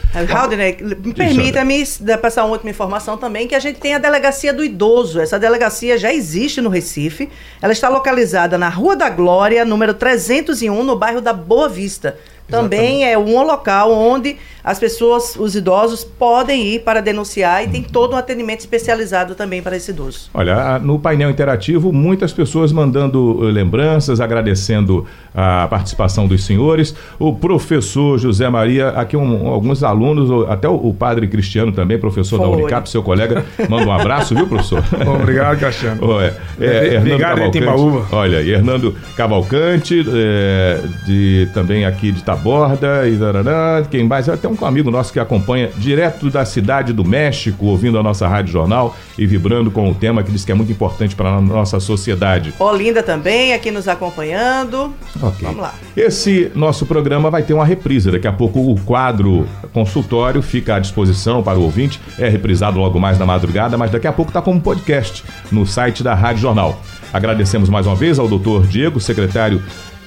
Me 1.03 1.13
permita-me 1.13 1.85
passar 2.21 2.43
uma 2.43 2.51
última 2.51 2.71
informação 2.71 3.17
também, 3.17 3.47
que 3.47 3.55
a 3.55 3.59
gente 3.59 3.79
tem 3.79 3.93
a 3.93 3.97
Delegacia 3.97 4.53
do 4.53 4.63
Idoso. 4.63 5.21
Essa 5.21 5.39
delegacia 5.39 5.97
já 5.97 6.13
existe 6.13 6.59
no 6.59 6.69
Recife. 6.69 7.29
Ela 7.61 7.73
está 7.73 7.87
localizada 7.87 8.57
na 8.57 8.69
Rua 8.69 8.95
da 8.95 9.09
Glória, 9.09 9.63
número 9.63 9.93
301, 9.93 10.83
no 10.83 10.97
bairro 10.97 11.21
da 11.21 11.33
Boa 11.33 11.69
Vista. 11.69 12.17
Também 12.61 13.05
é 13.05 13.17
um 13.17 13.41
local 13.43 13.91
onde 13.91 14.37
as 14.63 14.79
pessoas, 14.79 15.35
os 15.37 15.55
idosos, 15.55 16.05
podem 16.05 16.65
ir 16.67 16.79
para 16.83 17.01
denunciar 17.01 17.65
e 17.65 17.67
tem 17.67 17.83
todo 17.83 18.13
um 18.13 18.15
atendimento 18.15 18.61
especializado 18.61 19.35
também 19.35 19.61
para 19.61 19.75
esse 19.75 19.91
idoso. 19.91 20.29
Olha, 20.33 20.79
no 20.79 20.97
painel 20.97 21.29
interativo, 21.29 21.91
muitas 21.91 22.31
pessoas 22.31 22.71
mandando 22.71 23.19
uh, 23.19 23.41
lembranças, 23.41 24.21
agradecendo 24.21 25.05
a 25.35 25.67
participação 25.67 26.27
dos 26.27 26.45
senhores. 26.45 26.95
O 27.19 27.33
professor 27.33 28.17
José 28.17 28.47
Maria, 28.49 28.89
aqui 28.89 29.17
um, 29.17 29.47
alguns 29.47 29.83
alunos, 29.83 30.47
até 30.47 30.69
o, 30.69 30.75
o, 30.75 30.93
padre 30.93 31.27
Cristiano 31.27 31.73
também, 31.73 31.99
professor 31.99 32.37
Foi. 32.37 32.47
da 32.47 32.55
Unicap, 32.55 32.89
seu 32.89 33.03
colega, 33.03 33.43
manda 33.67 33.85
um 33.85 33.91
abraço, 33.91 34.33
viu, 34.33 34.47
professor? 34.47 34.81
Bom, 35.03 35.15
obrigado, 35.19 35.59
Cassiano. 35.59 35.99
Oh, 36.01 36.21
é, 36.21 36.33
é, 36.61 36.65
é, 36.65 36.93
Hernando 36.93 37.19
Cavalcante, 37.19 38.13
olha, 38.13 38.41
e 38.41 38.51
Hernando 38.51 38.95
Cavalcante, 39.17 40.05
é, 40.07 40.79
de, 41.05 41.49
também 41.53 41.85
aqui 41.85 42.13
de 42.13 42.23
Taborda, 42.43 43.07
e 43.07 43.15
darará, 43.15 43.85
quem 43.89 44.03
mais? 44.03 44.27
Até 44.27 44.49
um 44.49 44.57
amigo 44.65 44.91
nosso 44.91 45.13
que 45.13 45.19
acompanha 45.19 45.69
direto 45.77 46.29
da 46.29 46.43
cidade 46.43 46.91
do 46.91 47.05
México, 47.05 47.67
ouvindo 47.67 47.97
a 47.97 48.03
nossa 48.03 48.27
Rádio 48.27 48.51
Jornal 48.51 48.97
e 49.17 49.25
vibrando 49.25 49.71
com 49.71 49.89
o 49.89 49.95
tema 49.95 50.21
que 50.23 50.29
diz 50.29 50.43
que 50.43 50.51
é 50.51 50.55
muito 50.55 50.69
importante 50.69 51.15
para 51.15 51.37
a 51.37 51.41
nossa 51.41 51.79
sociedade. 51.79 52.53
Olinda 52.59 53.01
também 53.01 53.53
aqui 53.53 53.71
nos 53.71 53.87
acompanhando. 53.87 54.93
Okay. 55.15 55.47
Vamos 55.47 55.61
lá. 55.61 55.73
Esse 55.95 56.51
nosso 56.53 56.85
programa 56.85 57.31
vai 57.31 57.43
ter 57.43 57.53
uma 57.53 57.63
reprise. 57.63 58.11
Daqui 58.11 58.27
a 58.27 58.33
pouco 58.33 58.59
o 58.59 58.77
quadro 58.81 59.47
consultório 59.71 60.41
fica 60.41 60.75
à 60.75 60.79
disposição 60.79 61.41
para 61.41 61.57
o 61.57 61.63
ouvinte. 61.63 61.97
É 62.19 62.27
reprisado 62.27 62.77
logo 62.77 62.99
mais 62.99 63.17
na 63.17 63.25
madrugada, 63.25 63.77
mas 63.77 63.89
daqui 63.89 64.05
a 64.05 64.11
pouco 64.11 64.31
está 64.31 64.41
como 64.41 64.59
podcast 64.59 65.23
no 65.49 65.65
site 65.65 66.03
da 66.03 66.13
Rádio 66.13 66.41
Jornal. 66.41 66.77
Agradecemos 67.13 67.69
mais 67.69 67.87
uma 67.87 67.95
vez 67.95 68.19
ao 68.19 68.27
doutor 68.27 68.67
Diego, 68.67 68.99
secretário 68.99 69.63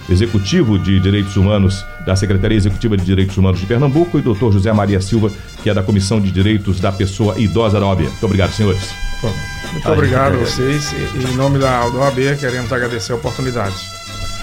executivo 0.09 0.79
de 0.79 1.01
Direitos 1.01 1.37
Humanos 1.37 1.85
da 2.05 2.15
Secretaria 2.15 2.57
Executiva 2.57 2.97
de 2.97 3.05
Direitos 3.05 3.37
Humanos 3.37 3.61
de 3.61 3.67
Pernambuco, 3.67 4.19
e 4.19 4.23
doutor 4.23 4.53
José 4.53 4.73
Maria 4.73 5.01
Silva, 5.01 5.31
que 5.63 5.69
é 5.69 5.75
da 5.75 5.83
Comissão 5.83 6.21
de 6.21 6.31
Direitos 6.31 6.81
da 6.81 6.93
Pessoa 6.93 7.39
Idosa 7.39 7.81
da 7.81 7.87
OAB. 7.87 8.03
Muito 8.03 8.27
obrigado, 8.27 8.53
senhores. 8.53 8.91
Muito 9.73 9.91
obrigado 9.91 10.35
a 10.35 10.39
vocês. 10.39 10.95
Em 11.15 11.35
nome 11.37 11.59
da 11.59 11.87
OAB, 11.87 12.37
queremos 12.39 12.73
agradecer 12.73 13.13
a 13.13 13.17
oportunidade. 13.17 13.75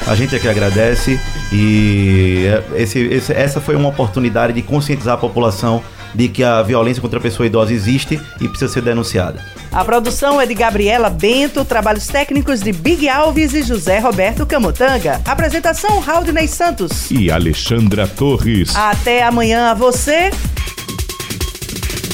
A 0.05 0.15
gente 0.15 0.35
é 0.35 0.39
que 0.39 0.47
agradece 0.49 1.19
e 1.51 2.45
esse, 2.75 2.99
esse, 2.99 3.31
essa 3.31 3.61
foi 3.61 3.75
uma 3.75 3.87
oportunidade 3.87 4.51
de 4.51 4.61
conscientizar 4.61 5.13
a 5.13 5.17
população 5.17 5.81
de 6.13 6.27
que 6.27 6.43
a 6.43 6.61
violência 6.61 7.01
contra 7.01 7.19
a 7.19 7.21
pessoa 7.21 7.47
idosa 7.47 7.73
existe 7.73 8.19
e 8.39 8.47
precisa 8.47 8.71
ser 8.71 8.81
denunciada. 8.81 9.43
A 9.71 9.83
produção 9.83 10.39
é 10.39 10.45
de 10.45 10.53
Gabriela 10.53 11.09
Bento, 11.09 11.65
trabalhos 11.65 12.07
técnicos 12.07 12.61
de 12.61 12.71
Big 12.71 13.09
Alves 13.09 13.53
e 13.53 13.63
José 13.63 13.99
Roberto 13.99 14.45
Camutanga. 14.45 15.19
Apresentação 15.25 15.99
Raudney 15.99 16.47
Santos 16.47 17.09
e 17.09 17.31
Alexandra 17.31 18.07
Torres. 18.07 18.75
Até 18.75 19.23
amanhã 19.23 19.71
a 19.71 19.73
você. 19.73 20.29